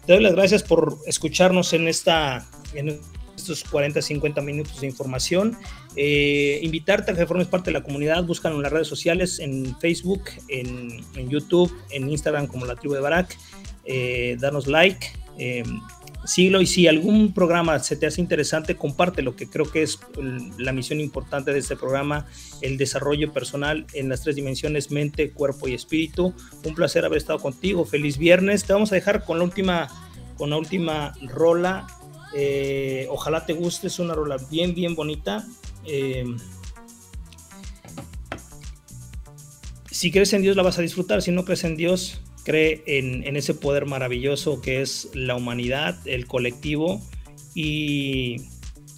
[0.05, 2.99] te doy las gracias por escucharnos en, esta, en
[3.35, 5.57] estos 40, 50 minutos de información.
[5.99, 9.75] Eh, invitarte a que formes parte de la comunidad, búscalo en las redes sociales, en
[9.79, 13.35] Facebook, en, YouTube, en Instagram como la tribu de Barak,
[13.83, 15.07] eh, danos like.
[15.39, 15.63] Eh,
[16.27, 19.99] siglo y si algún programa se te hace interesante, comparte lo que creo que es
[20.57, 22.25] la misión importante de este programa,
[22.61, 26.33] el desarrollo personal en las tres dimensiones, mente, cuerpo y espíritu.
[26.63, 28.65] Un placer haber estado contigo, feliz viernes.
[28.65, 29.87] Te vamos a dejar con la última,
[30.37, 31.87] con la última rola.
[32.35, 35.45] Eh, ojalá te guste, es una rola bien, bien bonita.
[35.87, 36.25] Eh,
[39.97, 43.35] si crees en Dios la vas a disfrutar, si no crees en Dios, cree en,
[43.35, 47.01] ese poder maravilloso que es la humanidad, el colectivo
[47.55, 48.37] y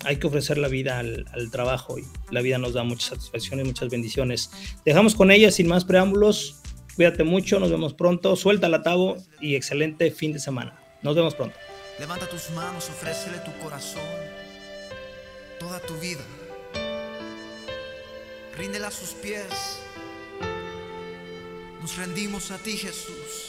[0.04, 1.96] hay que ofrecer la vida al, trabajo
[2.32, 4.52] la vida nos da muchas satisfacciones, muchas bendiciones.
[4.86, 6.62] Dejamos con ella sin más preámbulos.
[6.96, 8.36] Cuídate mucho, nos vemos pronto.
[8.36, 10.78] Suelta la tabo y excelente fin de semana.
[11.02, 11.56] Nos vemos pronto.
[11.98, 14.04] Levanta tus manos, ofrécele tu corazón,
[15.60, 16.22] toda tu vida.
[18.60, 19.80] Ríndela a sus pies.
[21.80, 23.49] Nos rendimos a ti, Jesús.